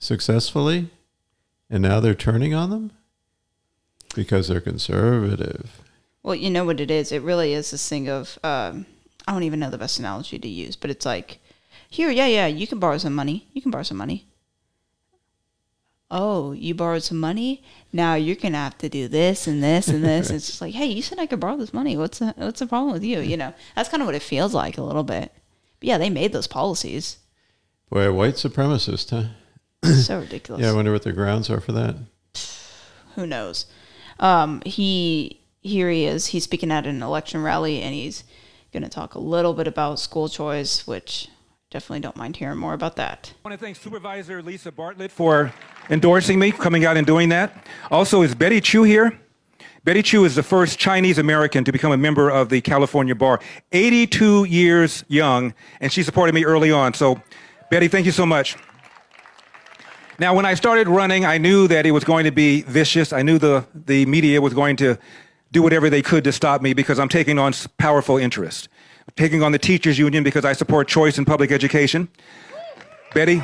successfully, 0.00 0.90
and 1.70 1.80
now 1.80 2.00
they're 2.00 2.16
turning 2.16 2.54
on 2.54 2.70
them 2.70 2.90
because 4.16 4.48
they're 4.48 4.60
conservative. 4.60 5.80
Well, 6.24 6.34
you 6.34 6.50
know 6.50 6.64
what 6.64 6.80
it 6.80 6.90
is. 6.90 7.12
It 7.12 7.22
really 7.22 7.52
is 7.52 7.70
this 7.70 7.88
thing 7.88 8.08
of 8.08 8.36
um, 8.42 8.84
I 9.28 9.32
don't 9.32 9.44
even 9.44 9.60
know 9.60 9.70
the 9.70 9.78
best 9.78 10.00
analogy 10.00 10.40
to 10.40 10.48
use, 10.48 10.74
but 10.74 10.90
it's 10.90 11.06
like, 11.06 11.38
here, 11.88 12.10
yeah, 12.10 12.26
yeah, 12.26 12.48
you 12.48 12.66
can 12.66 12.80
borrow 12.80 12.98
some 12.98 13.14
money. 13.14 13.46
You 13.52 13.62
can 13.62 13.70
borrow 13.70 13.84
some 13.84 13.96
money. 13.96 14.26
Oh, 16.10 16.52
you 16.52 16.74
borrowed 16.74 17.02
some 17.02 17.20
money. 17.20 17.62
Now 17.92 18.14
you're 18.14 18.36
gonna 18.36 18.58
have 18.58 18.78
to 18.78 18.88
do 18.88 19.06
this 19.06 19.46
and 19.46 19.62
this 19.62 19.88
and 19.88 20.04
this. 20.04 20.30
it's 20.30 20.46
just 20.46 20.60
like, 20.60 20.74
hey, 20.74 20.86
you 20.86 21.02
said 21.02 21.18
I 21.18 21.26
could 21.26 21.40
borrow 21.40 21.56
this 21.56 21.72
money. 21.72 21.96
What's 21.96 22.18
the 22.18 22.34
what's 22.36 22.60
the 22.60 22.66
problem 22.66 22.92
with 22.92 23.04
you? 23.04 23.20
You 23.20 23.36
know, 23.36 23.54
that's 23.76 23.88
kind 23.88 24.02
of 24.02 24.06
what 24.06 24.14
it 24.14 24.22
feels 24.22 24.54
like 24.54 24.78
a 24.78 24.82
little 24.82 25.04
bit. 25.04 25.32
But 25.78 25.86
yeah, 25.86 25.98
they 25.98 26.10
made 26.10 26.32
those 26.32 26.46
policies. 26.46 27.18
Boy, 27.90 28.12
white 28.12 28.34
supremacist, 28.34 29.10
huh? 29.10 29.92
so 29.92 30.20
ridiculous. 30.20 30.62
Yeah, 30.62 30.70
I 30.70 30.74
wonder 30.74 30.92
what 30.92 31.02
the 31.02 31.12
grounds 31.12 31.50
are 31.50 31.60
for 31.60 31.72
that. 31.72 31.96
who 33.14 33.26
knows? 33.26 33.66
Um, 34.18 34.62
he 34.66 35.40
here 35.62 35.90
he 35.90 36.06
is. 36.06 36.26
He's 36.28 36.44
speaking 36.44 36.70
at 36.70 36.86
an 36.86 37.02
election 37.02 37.42
rally, 37.42 37.82
and 37.82 37.94
he's 37.94 38.24
going 38.72 38.82
to 38.82 38.88
talk 38.88 39.14
a 39.14 39.20
little 39.20 39.54
bit 39.54 39.66
about 39.66 39.98
school 39.98 40.28
choice, 40.28 40.86
which 40.86 41.28
definitely 41.70 42.00
don't 42.00 42.16
mind 42.16 42.36
hearing 42.36 42.58
more 42.58 42.74
about 42.74 42.96
that. 42.96 43.32
I 43.44 43.48
want 43.48 43.58
to 43.58 43.64
thank 43.64 43.76
Supervisor 43.76 44.42
Lisa 44.42 44.72
Bartlett 44.72 45.12
for 45.12 45.52
endorsing 45.88 46.36
me, 46.38 46.50
coming 46.50 46.84
out 46.84 46.96
and 46.96 47.06
doing 47.06 47.28
that. 47.28 47.64
Also, 47.92 48.22
is 48.22 48.34
Betty 48.34 48.60
Chu 48.60 48.82
here? 48.82 49.18
Betty 49.84 50.02
Chu 50.02 50.24
is 50.24 50.34
the 50.34 50.42
first 50.42 50.80
Chinese 50.80 51.18
American 51.18 51.64
to 51.64 51.70
become 51.70 51.92
a 51.92 51.96
member 51.96 52.28
of 52.28 52.48
the 52.48 52.60
California 52.60 53.14
Bar, 53.14 53.38
82 53.70 54.44
years 54.44 55.04
young, 55.06 55.54
and 55.80 55.92
she 55.92 56.02
supported 56.02 56.34
me 56.34 56.44
early 56.44 56.72
on. 56.72 56.92
So, 56.92 57.22
Betty, 57.70 57.86
thank 57.86 58.04
you 58.04 58.12
so 58.12 58.26
much. 58.26 58.56
Now, 60.18 60.34
when 60.34 60.44
I 60.44 60.54
started 60.54 60.88
running, 60.88 61.24
I 61.24 61.38
knew 61.38 61.68
that 61.68 61.86
it 61.86 61.92
was 61.92 62.02
going 62.02 62.24
to 62.24 62.32
be 62.32 62.62
vicious. 62.62 63.12
I 63.12 63.22
knew 63.22 63.38
the, 63.38 63.64
the 63.74 64.04
media 64.06 64.42
was 64.42 64.54
going 64.54 64.76
to 64.76 64.98
do 65.52 65.62
whatever 65.62 65.88
they 65.88 66.02
could 66.02 66.24
to 66.24 66.32
stop 66.32 66.62
me 66.62 66.74
because 66.74 66.98
I'm 66.98 67.08
taking 67.08 67.38
on 67.38 67.54
powerful 67.78 68.18
interests. 68.18 68.68
Taking 69.16 69.42
on 69.42 69.52
the 69.52 69.58
teachers 69.58 69.98
union 69.98 70.24
because 70.24 70.44
I 70.44 70.52
support 70.52 70.88
choice 70.88 71.18
in 71.18 71.24
public 71.24 71.50
education. 71.50 72.08
Betty, 73.14 73.42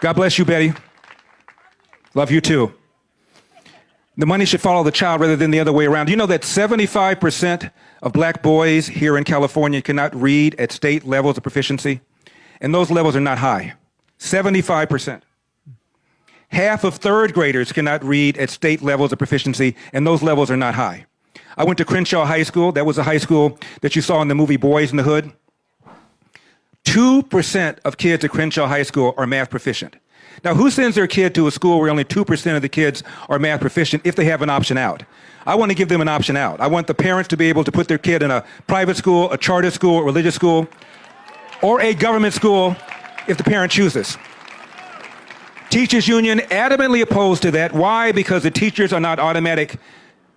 God 0.00 0.14
bless 0.14 0.38
you, 0.38 0.44
Betty. 0.44 0.72
Love 2.14 2.30
you 2.30 2.40
too. 2.40 2.74
The 4.18 4.26
money 4.26 4.46
should 4.46 4.62
follow 4.62 4.82
the 4.82 4.90
child 4.90 5.20
rather 5.20 5.36
than 5.36 5.50
the 5.50 5.60
other 5.60 5.72
way 5.72 5.84
around. 5.84 6.08
You 6.08 6.16
know 6.16 6.26
that 6.26 6.42
75% 6.42 7.70
of 8.02 8.12
black 8.12 8.42
boys 8.42 8.86
here 8.86 9.18
in 9.18 9.24
California 9.24 9.82
cannot 9.82 10.14
read 10.14 10.54
at 10.58 10.72
state 10.72 11.04
levels 11.04 11.36
of 11.36 11.42
proficiency? 11.42 12.00
And 12.60 12.74
those 12.74 12.90
levels 12.90 13.14
are 13.14 13.20
not 13.20 13.38
high. 13.38 13.74
75%. 14.18 15.20
Half 16.48 16.84
of 16.84 16.94
third 16.94 17.34
graders 17.34 17.72
cannot 17.72 18.02
read 18.02 18.38
at 18.38 18.48
state 18.48 18.80
levels 18.80 19.12
of 19.12 19.18
proficiency, 19.18 19.76
and 19.92 20.06
those 20.06 20.22
levels 20.22 20.50
are 20.50 20.56
not 20.56 20.74
high. 20.74 21.06
I 21.56 21.64
went 21.64 21.78
to 21.78 21.84
Crenshaw 21.84 22.26
High 22.26 22.42
School. 22.42 22.72
That 22.72 22.84
was 22.84 22.98
a 22.98 23.02
high 23.02 23.18
school 23.18 23.58
that 23.80 23.96
you 23.96 24.02
saw 24.02 24.20
in 24.20 24.28
the 24.28 24.34
movie 24.34 24.58
Boyz 24.58 24.90
n 24.90 24.96
the 24.96 25.02
Hood. 25.02 25.32
2% 26.84 27.78
of 27.84 27.96
kids 27.96 28.24
at 28.24 28.30
Crenshaw 28.30 28.66
High 28.66 28.82
School 28.82 29.14
are 29.16 29.26
math 29.26 29.50
proficient. 29.50 29.96
Now, 30.44 30.54
who 30.54 30.70
sends 30.70 30.94
their 30.94 31.06
kid 31.06 31.34
to 31.34 31.46
a 31.46 31.50
school 31.50 31.80
where 31.80 31.90
only 31.90 32.04
2% 32.04 32.56
of 32.56 32.62
the 32.62 32.68
kids 32.68 33.02
are 33.28 33.38
math 33.38 33.60
proficient 33.60 34.02
if 34.04 34.16
they 34.16 34.26
have 34.26 34.42
an 34.42 34.50
option 34.50 34.76
out? 34.76 35.02
I 35.46 35.54
want 35.54 35.70
to 35.70 35.74
give 35.74 35.88
them 35.88 36.00
an 36.00 36.08
option 36.08 36.36
out. 36.36 36.60
I 36.60 36.66
want 36.66 36.86
the 36.86 36.94
parents 36.94 37.28
to 37.28 37.36
be 37.36 37.48
able 37.48 37.64
to 37.64 37.72
put 37.72 37.88
their 37.88 37.98
kid 37.98 38.22
in 38.22 38.30
a 38.30 38.44
private 38.66 38.96
school, 38.96 39.32
a 39.32 39.38
charter 39.38 39.70
school, 39.70 40.00
a 40.00 40.02
religious 40.02 40.34
school, 40.34 40.68
or 41.62 41.80
a 41.80 41.94
government 41.94 42.34
school 42.34 42.76
if 43.28 43.38
the 43.38 43.44
parent 43.44 43.72
chooses. 43.72 44.18
Teachers 45.70 46.06
Union 46.06 46.38
adamantly 46.50 47.02
opposed 47.02 47.42
to 47.42 47.50
that. 47.52 47.72
Why? 47.72 48.12
Because 48.12 48.42
the 48.42 48.50
teachers 48.50 48.92
are 48.92 49.00
not 49.00 49.18
automatic 49.18 49.78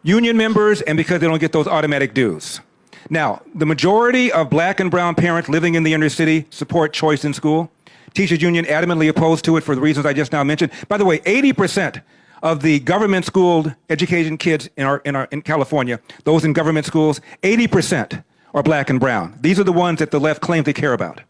union 0.03 0.37
members 0.37 0.81
and 0.81 0.97
because 0.97 1.19
they 1.19 1.27
don't 1.27 1.39
get 1.39 1.51
those 1.51 1.67
automatic 1.67 2.13
dues. 2.13 2.61
Now, 3.09 3.41
the 3.55 3.65
majority 3.65 4.31
of 4.31 4.49
black 4.49 4.79
and 4.79 4.91
brown 4.91 5.15
parents 5.15 5.49
living 5.49 5.75
in 5.75 5.83
the 5.83 5.93
inner 5.93 6.09
city 6.09 6.45
support 6.49 6.93
choice 6.93 7.25
in 7.25 7.33
school. 7.33 7.71
Teachers 8.13 8.41
Union 8.41 8.65
adamantly 8.65 9.09
opposed 9.09 9.45
to 9.45 9.57
it 9.57 9.61
for 9.61 9.75
the 9.75 9.81
reasons 9.81 10.05
I 10.05 10.13
just 10.13 10.31
now 10.31 10.43
mentioned. 10.43 10.71
By 10.87 10.97
the 10.97 11.05
way, 11.05 11.19
80% 11.19 12.01
of 12.41 12.61
the 12.61 12.79
government 12.79 13.25
schooled 13.25 13.75
education 13.89 14.37
kids 14.37 14.69
in 14.77 14.85
our, 14.85 14.99
in 14.99 15.15
our 15.15 15.27
in 15.31 15.41
California, 15.41 15.99
those 16.23 16.45
in 16.45 16.53
government 16.53 16.85
schools, 16.85 17.21
80% 17.43 18.23
are 18.53 18.63
black 18.63 18.89
and 18.89 18.99
brown. 18.99 19.37
These 19.41 19.59
are 19.59 19.63
the 19.63 19.73
ones 19.73 19.99
that 19.99 20.11
the 20.11 20.19
left 20.19 20.41
claims 20.41 20.65
they 20.65 20.73
care 20.73 20.93
about. 20.93 21.21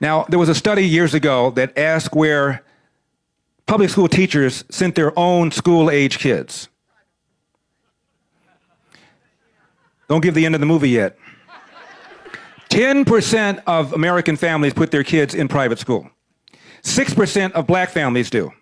Now, 0.00 0.24
there 0.24 0.38
was 0.38 0.48
a 0.48 0.54
study 0.54 0.86
years 0.86 1.14
ago 1.14 1.50
that 1.52 1.76
asked 1.78 2.14
where 2.14 2.64
public 3.66 3.88
school 3.88 4.08
teachers 4.08 4.64
sent 4.68 4.94
their 4.96 5.16
own 5.18 5.52
school 5.52 5.90
age 5.90 6.18
kids. 6.18 6.68
Don't 10.12 10.20
give 10.20 10.34
the 10.34 10.44
end 10.44 10.54
of 10.54 10.60
the 10.60 10.66
movie 10.66 10.90
yet. 10.90 11.16
10% 12.68 13.62
of 13.66 13.94
American 13.94 14.36
families 14.36 14.74
put 14.74 14.90
their 14.90 15.02
kids 15.02 15.34
in 15.34 15.48
private 15.48 15.78
school. 15.78 16.10
6% 16.82 17.52
of 17.52 17.66
black 17.66 17.88
families 17.88 18.28
do. 18.28 18.52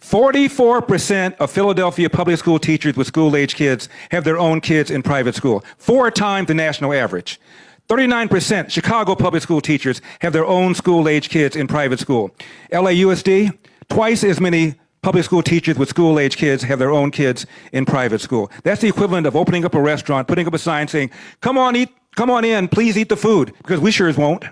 44% 0.00 1.36
of 1.36 1.52
Philadelphia 1.52 2.10
public 2.10 2.36
school 2.36 2.58
teachers 2.58 2.96
with 2.96 3.06
school 3.06 3.36
age 3.36 3.54
kids 3.54 3.88
have 4.10 4.24
their 4.24 4.36
own 4.36 4.60
kids 4.60 4.90
in 4.90 5.04
private 5.04 5.36
school, 5.36 5.64
four 5.78 6.10
times 6.10 6.48
the 6.48 6.54
national 6.54 6.92
average. 6.92 7.40
39% 7.88 8.68
Chicago 8.68 9.14
public 9.14 9.44
school 9.44 9.60
teachers 9.60 10.02
have 10.20 10.32
their 10.32 10.46
own 10.46 10.74
school 10.74 11.08
age 11.08 11.28
kids 11.28 11.54
in 11.54 11.68
private 11.68 12.00
school. 12.00 12.32
LAUSD, 12.72 13.56
twice 13.88 14.24
as 14.24 14.40
many 14.40 14.74
public 15.02 15.24
school 15.24 15.42
teachers 15.42 15.76
with 15.76 15.88
school 15.88 16.16
age 16.20 16.36
kids 16.36 16.62
have 16.62 16.78
their 16.78 16.92
own 16.92 17.10
kids 17.10 17.44
in 17.72 17.84
private 17.84 18.20
school. 18.20 18.50
That's 18.62 18.80
the 18.80 18.88
equivalent 18.88 19.26
of 19.26 19.34
opening 19.34 19.64
up 19.64 19.74
a 19.74 19.80
restaurant, 19.80 20.28
putting 20.28 20.46
up 20.46 20.54
a 20.54 20.58
sign 20.58 20.86
saying, 20.86 21.10
Come 21.40 21.58
on, 21.58 21.74
eat, 21.74 21.88
come 22.14 22.30
on 22.30 22.44
in, 22.44 22.68
please 22.68 22.96
eat 22.96 23.08
the 23.08 23.16
food, 23.16 23.52
because 23.58 23.80
we 23.80 23.90
sure 23.90 24.08
as 24.08 24.16
won't. 24.16 24.44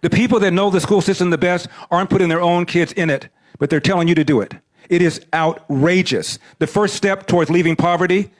The 0.00 0.10
people 0.10 0.38
that 0.40 0.52
know 0.52 0.70
the 0.70 0.80
school 0.80 1.00
system 1.00 1.30
the 1.30 1.38
best 1.38 1.66
aren't 1.90 2.08
putting 2.08 2.28
their 2.28 2.40
own 2.40 2.66
kids 2.66 2.92
in 2.92 3.10
it, 3.10 3.28
but 3.58 3.68
they're 3.68 3.80
telling 3.80 4.06
you 4.06 4.14
to 4.14 4.22
do 4.22 4.40
it. 4.40 4.54
It 4.88 5.02
is 5.02 5.20
outrageous. 5.34 6.38
The 6.60 6.68
first 6.68 6.94
step 6.94 7.26
towards 7.26 7.50
leaving 7.50 7.74
poverty 7.74 8.30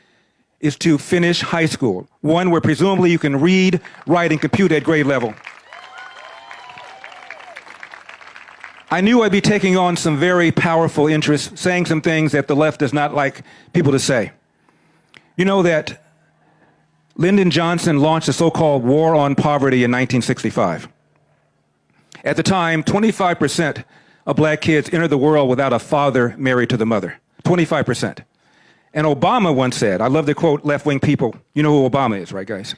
is 0.60 0.76
to 0.76 0.98
finish 0.98 1.40
high 1.40 1.66
school, 1.66 2.08
one 2.20 2.52
where 2.52 2.60
presumably 2.60 3.10
you 3.10 3.18
can 3.18 3.40
read, 3.40 3.80
write, 4.06 4.30
and 4.30 4.40
compute 4.40 4.70
at 4.70 4.84
grade 4.84 5.06
level. 5.06 5.34
I 8.90 9.02
knew 9.02 9.22
I'd 9.22 9.32
be 9.32 9.42
taking 9.42 9.76
on 9.76 9.96
some 9.96 10.16
very 10.16 10.50
powerful 10.50 11.06
interests, 11.06 11.60
saying 11.60 11.86
some 11.86 12.00
things 12.00 12.32
that 12.32 12.48
the 12.48 12.56
left 12.56 12.80
does 12.80 12.94
not 12.94 13.14
like 13.14 13.42
people 13.74 13.92
to 13.92 13.98
say. 13.98 14.32
You 15.36 15.44
know 15.44 15.62
that 15.62 16.02
Lyndon 17.16 17.50
Johnson 17.50 17.98
launched 17.98 18.28
the 18.28 18.32
so 18.32 18.50
called 18.50 18.84
War 18.84 19.14
on 19.14 19.34
Poverty 19.34 19.84
in 19.84 19.90
1965. 19.90 20.88
At 22.24 22.36
the 22.36 22.42
time, 22.42 22.82
25% 22.82 23.84
of 24.26 24.36
black 24.36 24.60
kids 24.62 24.88
entered 24.92 25.08
the 25.08 25.18
world 25.18 25.48
without 25.50 25.72
a 25.72 25.78
father 25.78 26.34
married 26.38 26.70
to 26.70 26.76
the 26.76 26.86
mother. 26.86 27.20
25%. 27.44 28.24
And 28.94 29.06
Obama 29.06 29.54
once 29.54 29.76
said, 29.76 30.00
I 30.00 30.06
love 30.06 30.26
to 30.26 30.34
quote 30.34 30.64
left 30.64 30.86
wing 30.86 30.98
people. 30.98 31.36
You 31.54 31.62
know 31.62 31.82
who 31.82 31.88
Obama 31.88 32.20
is, 32.20 32.32
right, 32.32 32.46
guys? 32.46 32.74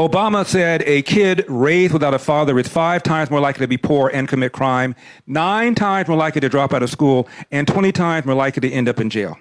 Obama 0.00 0.46
said 0.46 0.82
a 0.86 1.02
kid 1.02 1.44
raised 1.46 1.92
without 1.92 2.14
a 2.14 2.18
father 2.18 2.58
is 2.58 2.66
five 2.66 3.02
times 3.02 3.30
more 3.30 3.38
likely 3.38 3.64
to 3.64 3.68
be 3.68 3.76
poor 3.76 4.08
and 4.14 4.26
commit 4.26 4.50
crime, 4.50 4.94
nine 5.26 5.74
times 5.74 6.08
more 6.08 6.16
likely 6.16 6.40
to 6.40 6.48
drop 6.48 6.72
out 6.72 6.82
of 6.82 6.88
school, 6.88 7.28
and 7.50 7.68
20 7.68 7.92
times 7.92 8.24
more 8.24 8.34
likely 8.34 8.66
to 8.66 8.74
end 8.74 8.88
up 8.88 8.98
in 8.98 9.10
jail. 9.10 9.36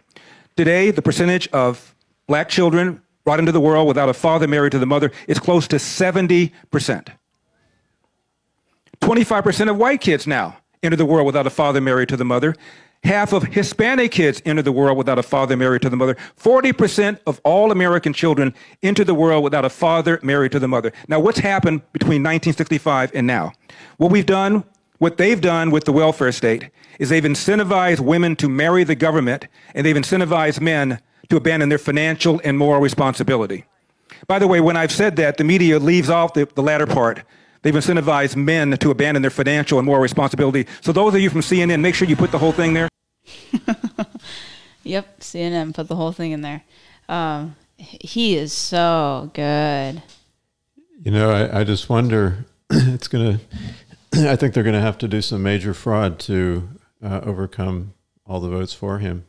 Today, 0.58 0.92
the 0.92 1.02
percentage 1.02 1.48
of 1.54 1.96
black 2.28 2.50
children 2.50 3.02
brought 3.24 3.40
into 3.40 3.54
the 3.54 3.62
world 3.62 3.88
without 3.88 4.10
a 4.10 4.14
father 4.14 4.50
married 4.50 4.74
to 4.74 4.80
the 4.80 4.86
mother 4.86 5.14
is 5.30 5.40
close 5.40 5.66
to 5.70 5.78
70%. 5.78 6.52
25% 9.00 9.70
of 9.70 9.78
white 9.78 10.02
kids 10.02 10.28
now 10.28 10.58
enter 10.84 10.98
the 10.98 11.06
world 11.06 11.26
without 11.26 11.48
a 11.48 11.50
father 11.50 11.80
married 11.80 12.10
to 12.10 12.18
the 12.18 12.26
mother. 12.26 12.54
Half 13.04 13.34
of 13.34 13.44
Hispanic 13.44 14.12
kids 14.12 14.42
enter 14.46 14.62
the 14.62 14.72
world 14.72 14.98
without 14.98 15.18
a 15.18 15.24
father 15.24 15.56
married 15.56 15.82
to 15.84 15.90
the 15.90 15.96
mother. 15.96 16.16
40% 16.38 17.20
of 17.26 17.40
all 17.44 17.72
American 17.72 18.14
children 18.14 18.54
enter 18.84 19.04
the 19.04 19.16
world 19.16 19.44
without 19.44 19.64
a 19.64 19.70
father 19.70 20.20
married 20.22 20.52
to 20.52 20.60
the 20.60 20.68
mother. 20.68 20.92
Now, 21.08 21.20
what's 21.20 21.40
happened 21.40 21.82
between 21.94 22.22
1965 22.22 23.12
and 23.14 23.26
now? 23.26 23.54
What 23.98 24.12
we've 24.12 24.26
done, 24.26 24.66
what 24.98 25.18
they've 25.18 25.40
done 25.40 25.72
with 25.72 25.86
the 25.86 25.94
welfare 25.94 26.32
state, 26.34 26.70
is 27.00 27.10
they've 27.10 27.24
incentivized 27.24 28.02
women 28.02 28.36
to 28.36 28.50
marry 28.50 28.84
the 28.84 28.96
government 28.96 29.48
and 29.74 29.86
they've 29.86 29.96
incentivized 29.96 30.60
men 30.60 31.00
to 31.30 31.38
abandon 31.38 31.70
their 31.70 31.78
financial 31.78 32.42
and 32.44 32.58
moral 32.58 32.82
responsibility. 32.82 33.64
By 34.28 34.40
the 34.40 34.48
way, 34.48 34.60
when 34.60 34.76
I've 34.76 34.92
said 34.92 35.16
that, 35.16 35.38
the 35.38 35.44
media 35.44 35.80
leaves 35.80 36.10
off 36.10 36.34
the, 36.34 36.48
the 36.56 36.64
latter 36.64 36.86
part. 36.86 37.24
They've 37.62 37.74
incentivized 37.74 38.36
men 38.36 38.78
to 38.78 38.92
abandon 38.92 39.22
their 39.22 39.32
financial 39.32 39.80
and 39.80 39.86
moral 39.86 40.02
responsibility. 40.02 40.66
So, 40.82 40.92
those 40.92 41.14
of 41.14 41.20
you 41.20 41.30
from 41.30 41.42
CNN, 41.42 41.82
make 41.82 41.96
sure 41.96 42.08
you 42.08 42.16
put 42.16 42.32
the 42.32 42.40
whole 42.40 42.54
thing 42.54 42.74
there. 42.74 42.90
Yep, 44.84 45.20
CNN 45.20 45.76
put 45.76 45.88
the 45.88 45.96
whole 45.96 46.12
thing 46.12 46.32
in 46.32 46.42
there. 46.42 46.64
Um, 47.08 47.56
he 47.78 48.36
is 48.36 48.54
so 48.54 49.30
good. 49.34 50.02
You 51.04 51.12
know, 51.12 51.30
I, 51.30 51.60
I 51.60 51.64
just 51.64 51.90
wonder. 51.90 52.46
it's 52.70 53.08
gonna. 53.08 53.40
I 54.16 54.36
think 54.36 54.54
they're 54.54 54.64
gonna 54.64 54.82
have 54.82 54.98
to 55.00 55.08
do 55.08 55.22
some 55.22 55.44
major 55.44 55.74
fraud 55.74 56.18
to 56.22 56.70
uh, 57.04 57.22
overcome 57.24 57.94
all 58.26 58.40
the 58.40 58.50
votes 58.50 58.74
for 58.74 59.00
him. 59.00 59.26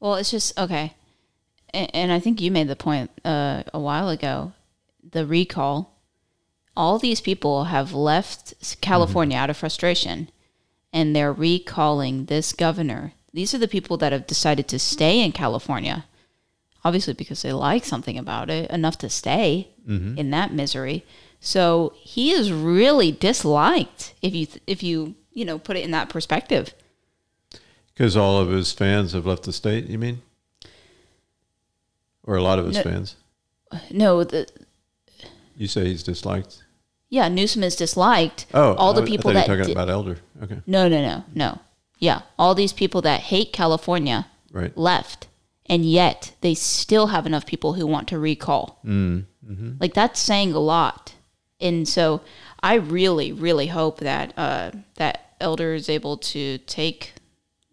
Well, 0.00 0.16
it's 0.16 0.30
just 0.30 0.58
okay, 0.58 0.94
and, 1.72 1.90
and 1.94 2.12
I 2.12 2.18
think 2.18 2.40
you 2.40 2.50
made 2.50 2.68
the 2.68 2.76
point 2.76 3.10
uh, 3.24 3.62
a 3.72 3.78
while 3.78 4.08
ago. 4.08 4.52
The 5.08 5.26
recall. 5.26 5.91
All 6.76 6.98
these 6.98 7.20
people 7.20 7.64
have 7.64 7.92
left 7.92 8.80
California 8.80 9.36
out 9.36 9.50
of 9.50 9.56
frustration, 9.56 10.30
and 10.92 11.14
they're 11.14 11.32
recalling 11.32 12.26
this 12.26 12.52
governor. 12.52 13.12
These 13.32 13.54
are 13.54 13.58
the 13.58 13.68
people 13.68 13.96
that 13.98 14.12
have 14.12 14.26
decided 14.26 14.68
to 14.68 14.78
stay 14.78 15.20
in 15.20 15.32
California, 15.32 16.06
obviously 16.84 17.14
because 17.14 17.42
they 17.42 17.52
like 17.52 17.84
something 17.84 18.18
about 18.18 18.50
it 18.50 18.70
enough 18.70 18.98
to 18.98 19.08
stay 19.08 19.70
mm-hmm. 19.86 20.18
in 20.18 20.30
that 20.30 20.52
misery. 20.52 21.04
So 21.40 21.92
he 21.96 22.30
is 22.30 22.52
really 22.52 23.10
disliked 23.10 24.14
if 24.22 24.34
you 24.34 24.46
if 24.66 24.82
you 24.82 25.16
you 25.32 25.44
know 25.44 25.58
put 25.58 25.76
it 25.76 25.84
in 25.84 25.90
that 25.90 26.08
perspective. 26.08 26.72
Because 27.92 28.16
all 28.16 28.38
of 28.38 28.48
his 28.48 28.72
fans 28.72 29.12
have 29.12 29.26
left 29.26 29.42
the 29.42 29.52
state, 29.52 29.86
you 29.86 29.98
mean? 29.98 30.22
Or 32.24 32.36
a 32.36 32.42
lot 32.42 32.58
of 32.58 32.66
his 32.66 32.76
No. 32.76 32.82
fans? 32.82 33.16
No, 33.90 34.24
the 34.24 34.46
You 35.56 35.66
say 35.66 35.86
he's 35.86 36.02
disliked? 36.02 36.61
Yeah 37.12 37.28
Newsom 37.28 37.62
is 37.62 37.76
disliked. 37.76 38.46
Oh, 38.54 38.74
all 38.74 38.94
the 38.94 39.02
I- 39.02 39.12
people 39.12 39.30
I 39.30 39.34
that 39.34 39.46
talking 39.46 39.66
di- 39.66 39.72
about 39.72 39.90
Elder. 39.90 40.16
Okay, 40.42 40.58
no 40.66 40.88
no 40.88 41.00
no 41.10 41.24
no 41.34 41.58
yeah 41.98 42.22
all 42.38 42.54
these 42.56 42.72
people 42.72 43.00
that 43.02 43.20
hate 43.32 43.52
California 43.52 44.26
right. 44.50 44.76
left, 44.76 45.28
and 45.66 45.84
yet 45.84 46.34
they 46.40 46.54
still 46.54 47.08
have 47.08 47.26
enough 47.26 47.46
people 47.46 47.74
who 47.74 47.86
want 47.86 48.08
to 48.08 48.18
recall. 48.18 48.80
Mm, 48.84 49.24
hmm 49.46 49.72
Like 49.78 49.94
that's 49.94 50.18
saying 50.20 50.52
a 50.52 50.58
lot. 50.58 51.14
And 51.60 51.86
so 51.86 52.22
I 52.60 52.74
really, 52.74 53.30
really 53.32 53.68
hope 53.68 54.00
that 54.00 54.32
uh, 54.36 54.72
that 54.96 55.36
Elder 55.40 55.74
is 55.74 55.88
able 55.88 56.16
to 56.34 56.58
take 56.66 57.12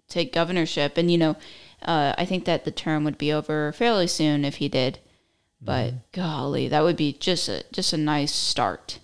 take 0.07 0.31
governorship. 0.33 0.97
And 0.97 1.09
you 1.09 1.17
know, 1.17 1.35
uh, 1.81 2.13
I 2.15 2.25
think 2.25 2.45
that 2.45 2.65
the 2.65 2.71
term 2.71 3.03
would 3.05 3.17
be 3.17 3.33
over 3.33 3.71
fairly 3.71 4.07
soon 4.07 4.45
if 4.45 4.55
he 4.57 4.69
did. 4.69 4.99
But 5.61 6.11
golly, 6.11 6.67
that 6.69 6.83
would 6.83 6.97
be 6.97 7.13
just 7.13 7.49
a 7.49 7.63
just 7.71 7.91
a 7.93 7.97
nice 7.97 8.31
start. 8.31 8.98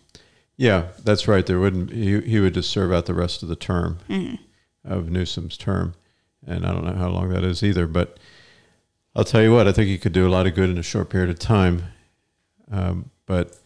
Yeah, 0.58 0.88
that's 1.04 1.28
right. 1.28 1.46
There 1.46 1.60
wouldn't 1.60 1.92
he, 1.92 2.22
he 2.22 2.40
would 2.40 2.54
just 2.54 2.70
serve 2.70 2.94
out 2.94 3.06
the 3.08 3.14
rest 3.14 3.44
of 3.44 3.50
the 3.50 3.56
term 3.56 4.00
Mhm. 4.10 4.40
of 4.84 5.10
Newsom's 5.10 5.58
term, 5.58 5.96
and 6.46 6.66
I 6.66 6.72
don't 6.72 6.86
know 6.86 6.94
how 6.96 7.10
long 7.10 7.30
that 7.30 7.44
is 7.44 7.62
either. 7.64 7.88
But 7.88 8.18
I'll 9.16 9.24
tell 9.26 9.42
you 9.42 9.52
what, 9.52 9.68
I 9.68 9.72
think 9.74 9.88
he 9.90 9.98
could 9.98 10.14
do 10.14 10.28
a 10.28 10.30
lot 10.30 10.48
of 10.48 10.56
good 10.56 10.70
in 10.70 10.78
a 10.78 10.84
short 10.84 11.10
period 11.10 11.30
of 11.30 11.40
time. 11.40 11.84
Um, 12.72 13.12
but 13.26 13.58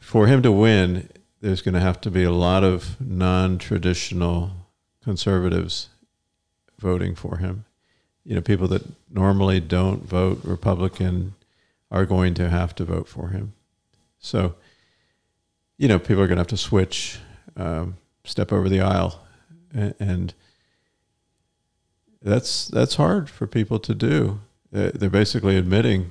for 0.00 0.26
him 0.26 0.42
to 0.42 0.52
win, 0.52 1.08
there's 1.40 1.62
going 1.62 1.74
to 1.74 1.80
have 1.80 2.00
to 2.02 2.10
be 2.10 2.24
a 2.24 2.32
lot 2.32 2.64
of 2.64 3.00
non-traditional 3.00 4.52
conservatives 5.02 5.88
voting 6.78 7.14
for 7.14 7.38
him. 7.38 7.64
You 8.24 8.34
know, 8.34 8.40
people 8.42 8.68
that 8.68 8.82
normally 9.10 9.60
don't 9.60 10.02
vote 10.04 10.40
Republican 10.44 11.34
are 11.90 12.04
going 12.06 12.34
to 12.34 12.48
have 12.48 12.74
to 12.76 12.84
vote 12.84 13.08
for 13.08 13.28
him. 13.28 13.52
So, 14.18 14.54
you 15.80 15.88
know, 15.88 15.98
people 15.98 16.22
are 16.22 16.26
going 16.26 16.36
to 16.36 16.42
have 16.42 16.46
to 16.48 16.58
switch, 16.58 17.18
um, 17.56 17.96
step 18.24 18.52
over 18.52 18.68
the 18.68 18.82
aisle, 18.82 19.18
and, 19.72 20.34
that's 22.22 22.68
that's 22.68 22.96
hard 22.96 23.30
for 23.30 23.46
people 23.46 23.78
to 23.78 23.94
do. 23.94 24.40
They're 24.70 25.08
basically 25.08 25.56
admitting 25.56 26.10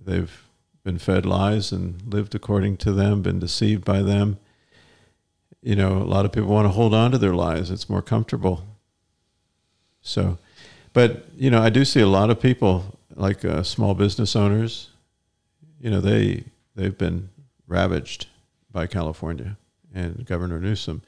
they've 0.00 0.44
been 0.84 0.98
fed 0.98 1.26
lies 1.26 1.72
and 1.72 2.00
lived 2.06 2.36
according 2.36 2.76
to 2.76 2.92
them, 2.92 3.22
been 3.22 3.40
deceived 3.40 3.84
by 3.84 4.02
them. 4.02 4.38
You 5.60 5.74
know, 5.74 5.96
a 5.96 6.06
lot 6.06 6.24
of 6.24 6.30
people 6.30 6.50
want 6.50 6.66
to 6.66 6.70
hold 6.70 6.94
on 6.94 7.10
to 7.10 7.18
their 7.18 7.34
lies. 7.34 7.72
It's 7.72 7.88
more 7.88 8.02
comfortable. 8.02 8.64
So, 10.00 10.38
but 10.92 11.26
you 11.36 11.50
know, 11.50 11.60
I 11.60 11.70
do 11.70 11.84
see 11.84 12.00
a 12.00 12.06
lot 12.06 12.30
of 12.30 12.40
people 12.40 13.00
like 13.16 13.44
uh, 13.44 13.64
small 13.64 13.94
business 13.94 14.36
owners. 14.36 14.90
You 15.80 15.90
know, 15.90 16.00
they 16.00 16.44
they've 16.76 16.96
been 16.96 17.30
ravaged 17.66 18.28
by 18.72 18.86
California 18.86 19.56
and 19.94 20.24
Governor 20.26 20.58
Newsom. 20.60 21.02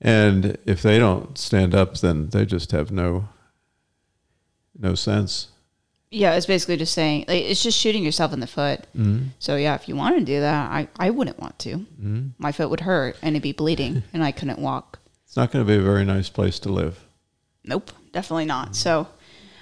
And 0.00 0.58
if 0.64 0.82
they 0.82 0.98
don't 0.98 1.36
stand 1.38 1.74
up, 1.74 1.98
then 1.98 2.28
they 2.30 2.44
just 2.46 2.72
have 2.72 2.90
no 2.90 3.28
no 4.78 4.94
sense. 4.94 5.48
Yeah, 6.10 6.34
it's 6.34 6.46
basically 6.46 6.76
just 6.76 6.94
saying 6.94 7.24
like, 7.28 7.44
it's 7.44 7.62
just 7.62 7.78
shooting 7.78 8.04
yourself 8.04 8.32
in 8.32 8.40
the 8.40 8.46
foot. 8.46 8.86
Mhm. 8.96 9.28
So 9.38 9.56
yeah, 9.56 9.74
if 9.74 9.88
you 9.88 9.96
want 9.96 10.18
to 10.18 10.24
do 10.24 10.40
that, 10.40 10.70
I, 10.70 10.88
I 10.98 11.10
wouldn't 11.10 11.38
want 11.40 11.58
to. 11.60 11.84
Mhm. 12.00 12.30
My 12.38 12.52
foot 12.52 12.70
would 12.70 12.80
hurt 12.80 13.16
and 13.22 13.34
it'd 13.34 13.42
be 13.42 13.52
bleeding, 13.52 14.02
and 14.12 14.22
I 14.24 14.32
couldn't 14.32 14.58
walk. 14.60 15.00
It's 15.26 15.36
not 15.36 15.50
going 15.52 15.64
to 15.66 15.70
be 15.70 15.76
a 15.78 15.82
very 15.82 16.04
nice 16.04 16.28
place 16.30 16.58
to 16.60 16.70
live. 16.70 17.04
Nope, 17.64 17.90
definitely 18.12 18.46
not. 18.46 18.74
So, 18.74 19.08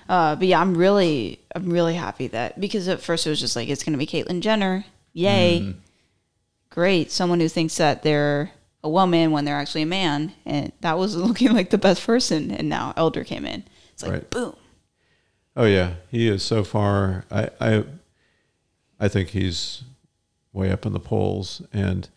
uh, 0.08 0.36
but 0.36 0.46
yeah, 0.46 0.60
I'm 0.60 0.76
really, 0.76 1.40
I'm 1.54 1.68
really 1.72 1.94
happy 1.94 2.28
that 2.28 2.60
because 2.60 2.86
at 2.86 3.00
first 3.00 3.26
it 3.26 3.30
was 3.30 3.40
just 3.40 3.56
like 3.56 3.68
it's 3.68 3.82
going 3.82 3.94
to 3.94 3.98
be 3.98 4.06
Caitlyn 4.06 4.40
Jenner, 4.42 4.84
yay, 5.12 5.60
Mhm. 5.62 5.74
Great, 6.76 7.10
someone 7.10 7.40
who 7.40 7.48
thinks 7.48 7.78
that 7.78 8.02
they're 8.02 8.52
a 8.84 8.88
woman 8.88 9.30
when 9.32 9.46
they're 9.46 9.56
actually 9.56 9.80
a 9.82 9.86
man, 9.86 10.32
and 10.44 10.70
that 10.82 10.98
was 10.98 11.16
looking 11.28 11.52
like 11.52 11.70
the 11.70 11.78
best 11.78 12.04
person, 12.06 12.50
and 12.52 12.68
now 12.68 12.92
Elder 12.96 13.24
came 13.24 13.46
in. 13.46 13.64
It's 13.92 14.02
like 14.02 14.12
Right. 14.12 14.30
boom. 14.30 14.54
Oh 15.56 15.64
yeah, 15.64 15.94
he 16.10 16.28
is 16.28 16.42
so 16.42 16.62
far. 16.62 17.24
I 17.30 17.48
I, 17.60 17.84
I 19.00 19.08
think 19.08 19.30
he's 19.30 19.84
way 20.52 20.70
up 20.70 20.84
in 20.84 20.92
the 20.92 21.00
polls, 21.00 21.62
and 21.72 22.08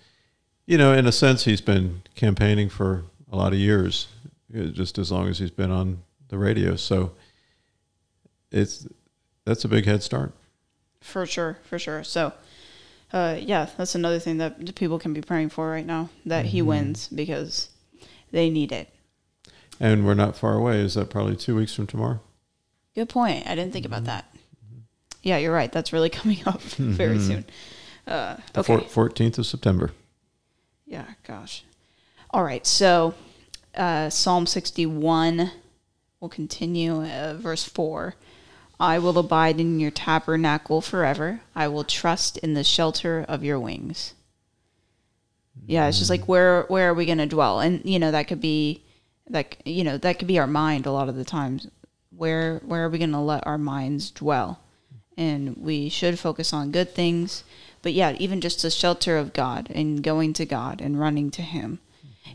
you 0.67 0.77
know, 0.77 0.93
in 0.93 1.07
a 1.07 1.11
sense, 1.11 1.45
he's 1.45 1.61
been 1.61 2.01
campaigning 2.15 2.67
for 2.69 3.05
a 3.31 3.37
lot 3.37 3.53
of 3.53 3.59
years, 3.59 4.07
uh, 4.53 4.63
just 4.65 4.97
as 4.97 5.09
long 5.09 5.29
as 5.29 5.39
he's 5.39 5.51
been 5.51 5.71
on 5.71 6.03
the 6.27 6.37
radio. 6.37 6.75
So 6.75 7.13
it's 8.51 8.85
that's 9.45 9.63
a 9.63 9.69
big 9.69 9.85
head 9.85 10.03
start. 10.03 10.33
For 10.99 11.25
sure, 11.25 11.59
for 11.63 11.79
sure. 11.79 12.03
So, 12.03 12.33
uh, 13.13 13.37
yeah, 13.39 13.67
that's 13.77 13.95
another 13.95 14.19
thing 14.19 14.37
that 14.37 14.65
the 14.65 14.73
people 14.73 14.99
can 14.99 15.13
be 15.13 15.21
praying 15.21 15.49
for 15.49 15.69
right 15.69 15.85
now 15.85 16.09
that 16.25 16.45
he 16.45 16.61
Mhm. 16.61 16.65
wins 16.65 17.07
because 17.07 17.69
they 18.31 18.49
need 18.49 18.71
it. 18.71 18.89
And 19.79 20.05
we're 20.05 20.13
not 20.13 20.35
far 20.37 20.53
away. 20.55 20.79
Is 20.81 20.93
that 20.95 21.09
probably 21.09 21.35
two 21.35 21.55
weeks 21.55 21.73
from 21.73 21.87
tomorrow? 21.87 22.19
Good 22.95 23.09
point. 23.09 23.47
I 23.47 23.55
didn't 23.55 23.71
think 23.73 23.85
about 23.85 24.03
that. 24.05 24.25
Yeah, 25.23 25.37
you're 25.37 25.53
right. 25.53 25.71
That's 25.71 25.93
really 25.93 26.09
coming 26.19 26.39
up 26.45 26.61
very 26.61 27.17
Mhm. 27.17 27.27
soon. 27.27 27.45
Uh, 28.07 28.37
okay. 28.57 28.85
fourteenth 28.87 29.37
of 29.37 29.45
September. 29.45 29.91
Yeah, 30.85 31.05
gosh. 31.25 31.63
All 32.31 32.43
right, 32.43 32.65
so 32.65 33.13
uh, 33.75 34.09
Psalm 34.09 34.45
61, 34.47 35.51
we'll 36.19 36.29
continue, 36.29 37.03
uh, 37.05 37.35
verse 37.39 37.63
4. 37.63 38.15
I 38.79 38.97
will 38.99 39.17
abide 39.17 39.59
in 39.59 39.79
your 39.79 39.91
tabernacle 39.91 40.81
forever. 40.81 41.41
I 41.53 41.67
will 41.67 41.83
trust 41.83 42.37
in 42.37 42.53
the 42.53 42.63
shelter 42.63 43.25
of 43.27 43.43
your 43.43 43.59
wings. 43.59 44.13
Yeah, 45.67 45.87
it's 45.87 45.97
just 45.97 46.09
like 46.09 46.21
mm. 46.21 46.27
where 46.27 46.63
where 46.63 46.89
are 46.89 46.93
we 46.93 47.05
going 47.05 47.17
to 47.17 47.25
dwell? 47.25 47.59
And 47.59 47.81
you 47.83 47.99
know 47.99 48.11
that 48.11 48.27
could 48.27 48.41
be 48.41 48.83
like 49.29 49.59
you 49.65 49.83
know 49.83 49.97
that 49.97 50.17
could 50.17 50.27
be 50.27 50.39
our 50.39 50.47
mind 50.47 50.85
a 50.85 50.91
lot 50.91 51.09
of 51.09 51.15
the 51.15 51.25
times. 51.25 51.67
Where 52.15 52.61
where 52.65 52.85
are 52.85 52.89
we 52.89 52.97
going 52.97 53.11
to 53.11 53.19
let 53.19 53.45
our 53.45 53.57
minds 53.57 54.11
dwell? 54.11 54.61
And 55.17 55.57
we 55.57 55.89
should 55.89 56.17
focus 56.17 56.53
on 56.53 56.71
good 56.71 56.95
things. 56.95 57.43
But 57.81 57.93
yeah, 57.93 58.15
even 58.19 58.41
just 58.41 58.61
the 58.61 58.71
shelter 58.71 59.17
of 59.17 59.33
God 59.33 59.69
and 59.73 60.01
going 60.01 60.33
to 60.33 60.45
God 60.45 60.81
and 60.81 60.99
running 60.99 61.29
to 61.31 61.41
Him 61.41 61.79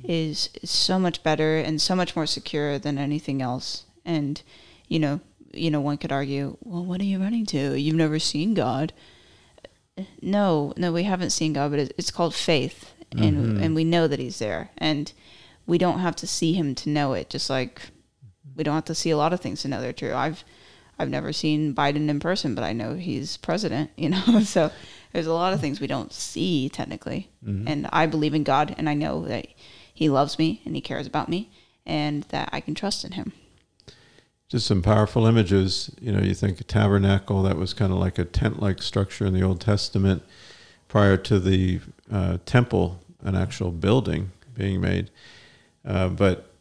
is, 0.02 0.50
is 0.62 0.70
so 0.70 0.98
much 0.98 1.22
better 1.22 1.59
and 1.59 1.80
so 1.80 1.94
much 1.94 2.14
more 2.14 2.26
secure 2.26 2.78
than 2.78 2.98
anything 2.98 3.40
else. 3.40 3.85
And 4.04 4.42
you 4.88 4.98
know, 4.98 5.20
you 5.57 5.71
know, 5.71 5.81
one 5.81 5.97
could 5.99 6.12
argue, 6.12 6.57
well, 6.62 6.85
what 6.85 7.01
are 7.01 7.05
you 7.05 7.19
running 7.19 7.47
to? 7.47 7.79
You've 7.79 7.97
never 7.97 8.19
seen 8.19 8.55
God. 8.55 8.93
No, 10.21 10.73
no, 10.77 10.93
we 10.93 11.05
haven't 11.05 11.31
seen 11.31 11.53
God, 11.53 11.71
but 11.71 11.79
it's 11.81 12.11
called 12.11 12.35
faith, 12.35 12.93
and 13.12 13.59
Mhm. 13.59 13.62
and 13.62 13.75
we 13.77 13.85
know 13.85 14.09
that 14.09 14.19
He's 14.19 14.40
there, 14.40 14.71
and 14.77 15.12
we 15.67 15.79
don't 15.79 16.01
have 16.01 16.17
to 16.17 16.27
see 16.27 16.53
Him 16.55 16.75
to 16.77 16.88
know 16.90 17.12
it. 17.12 17.31
Just 17.31 17.49
like 17.49 17.90
we 18.57 18.64
don't 18.64 18.75
have 18.75 18.85
to 18.87 18.95
see 18.95 19.11
a 19.11 19.17
lot 19.17 19.33
of 19.33 19.40
things 19.40 19.62
to 19.62 19.69
know 19.69 19.81
they're 19.81 19.93
true. 19.93 20.12
I've 20.14 20.45
I've 20.99 21.11
never 21.11 21.33
seen 21.33 21.75
Biden 21.75 22.09
in 22.09 22.21
person, 22.21 22.55
but 22.55 22.62
I 22.64 22.73
know 22.73 22.95
he's 22.95 23.37
president. 23.37 23.90
You 23.97 24.11
know, 24.11 24.40
so 24.45 24.71
there's 25.12 25.27
a 25.27 25.33
lot 25.33 25.53
of 25.53 25.61
things 25.61 25.81
we 25.81 25.87
don't 25.87 26.12
see 26.12 26.69
technically, 26.69 27.29
Mhm. 27.45 27.64
and 27.69 27.87
I 27.93 28.07
believe 28.07 28.35
in 28.35 28.43
God, 28.43 28.75
and 28.79 28.88
I 28.88 28.95
know 28.95 29.25
that 29.27 29.47
He 29.93 30.09
loves 30.09 30.38
me 30.40 30.61
and 30.64 30.75
He 30.75 30.81
cares 30.81 31.07
about 31.07 31.29
me, 31.29 31.51
and 31.87 32.25
that 32.31 32.49
I 32.53 32.61
can 32.61 32.75
trust 32.75 33.05
in 33.05 33.12
Him. 33.12 33.33
Just 34.55 34.69
some 34.69 34.83
powerful 34.83 35.27
images. 35.27 35.90
You 36.01 36.12
know, 36.12 36.21
you 36.21 36.33
think 36.33 36.61
a 36.61 36.62
tabernacle, 36.62 37.43
that 37.43 37.57
was 37.57 37.75
kind 37.75 37.93
of 37.93 37.99
like 37.99 38.21
a 38.21 38.25
tent 38.25 38.62
like 38.62 38.81
structure 38.81 39.27
in 39.27 39.35
the 39.35 39.43
Old 39.43 39.61
Testament 39.61 40.23
prior 40.87 41.17
to 41.17 41.40
the 41.40 41.81
uh, 42.09 42.38
temple, 42.47 43.01
an 43.25 43.35
actual 43.35 43.73
building 43.73 44.31
being 44.57 44.81
made. 44.81 45.11
Uh, 45.85 46.07
but 46.07 46.55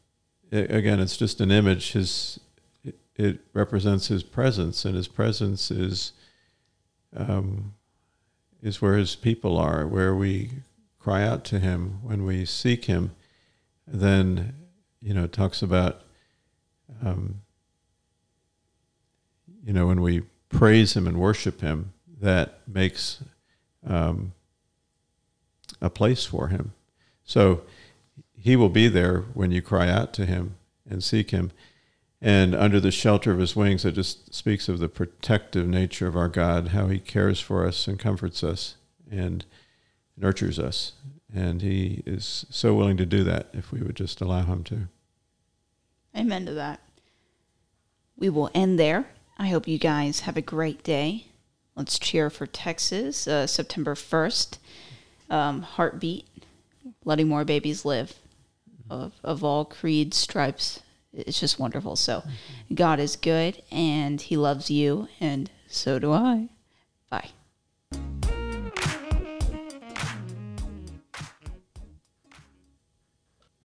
i 0.52 0.56
again, 0.56 1.00
it's 1.00 1.18
just 1.18 1.40
an 1.40 1.52
image. 1.52 1.92
His, 1.92 2.40
it, 2.84 2.96
it 3.16 3.42
represents 3.54 4.08
his 4.08 4.24
presence, 4.24 4.86
and 4.86 4.96
his 4.96 5.08
presence 5.08 5.70
is, 5.70 6.14
um, 7.16 7.76
is 8.64 8.82
where 8.82 8.98
his 8.98 9.16
people 9.16 9.56
are, 9.56 9.86
where 9.86 10.16
we 10.16 10.50
cry 10.98 11.22
out 11.22 11.44
to 11.46 11.60
him 11.60 12.00
when 12.02 12.26
we 12.26 12.44
seek 12.44 12.86
him. 12.86 13.12
Then, 13.86 14.56
you 15.00 15.14
know, 15.14 15.26
it 15.26 15.32
talks 15.32 15.62
about. 15.62 16.02
Um, 17.06 17.42
you 19.65 19.73
know, 19.73 19.88
when 19.88 20.02
we 20.02 20.23
praise 20.49 20.95
Him 20.95 21.08
and 21.08 21.19
worship 21.19 21.62
Him, 21.62 21.93
that 22.19 22.60
makes 22.67 23.23
um, 23.86 24.34
a 25.82 25.89
place 25.89 26.26
for 26.26 26.49
Him. 26.49 26.73
So 27.23 27.62
He 28.38 28.56
will 28.56 28.69
be 28.69 28.88
there 28.88 29.21
when 29.34 29.52
you 29.52 29.62
cry 29.62 29.89
out 29.89 30.13
to 30.13 30.26
Him 30.26 30.56
and 30.89 31.04
seek 31.04 31.32
Him. 31.32 31.52
And 32.21 32.56
under 32.56 32.80
the 32.80 32.91
shelter 32.91 33.32
of 33.32 33.39
His 33.39 33.56
wings, 33.56 33.84
it 33.84 33.93
just 33.93 34.34
speaks 34.34 34.69
of 34.69 34.80
the 34.80 34.89
protective 34.89 35.67
nature 35.67 36.08
of 36.08 36.15
our 36.15 36.30
God, 36.30 36.69
how 36.69 36.88
He 36.88 36.99
cares 36.99 37.39
for 37.39 37.65
us 37.65 37.88
and 37.88 37.99
comforts 37.99 38.43
us 38.43 38.76
and 39.12 39.45
nurtures 40.17 40.60
us. 40.60 40.93
And 41.34 41.62
He 41.62 42.04
is 42.06 42.45
so 42.49 42.73
willing 42.76 42.97
to 42.97 43.06
do 43.06 43.23
that 43.23 43.47
if 43.54 43.71
we 43.71 43.82
would 43.82 43.95
just 43.95 44.21
allow 44.21 44.43
Him 44.43 44.63
to. 44.65 44.88
Amen 46.15 46.45
to 46.45 46.54
that. 46.54 46.80
We 48.17 48.30
will 48.30 48.52
end 48.54 48.80
there. 48.80 49.08
I 49.38 49.48
hope 49.48 49.67
you 49.67 49.78
guys 49.78 50.22
have 50.22 50.38
a 50.38 50.41
great 50.41 50.84
day. 50.84 51.28
Let's 51.76 51.98
cheer 51.98 52.30
for 52.30 52.46
Texas, 52.46 53.28
uh, 53.28 53.48
September 53.48 53.96
1st. 53.96 54.58
Um, 55.30 55.62
heartbeat, 55.63 56.28
letting 57.04 57.28
more 57.28 57.43
babies 57.43 57.86
live 57.86 58.13
of, 58.89 59.13
of 59.24 59.43
all 59.43 59.65
creeds, 59.65 60.17
stripes. 60.17 60.82
It's 61.12 61.39
just 61.39 61.60
wonderful. 61.60 61.96
So, 61.96 62.24
God 62.74 63.00
is 63.00 63.15
good 63.15 63.62
and 63.72 64.22
He 64.22 64.38
loves 64.38 64.69
you, 64.69 65.08
and 65.19 65.50
so 65.67 65.98
do 65.98 66.12
I. 66.12 66.50
Bye. 67.10 67.30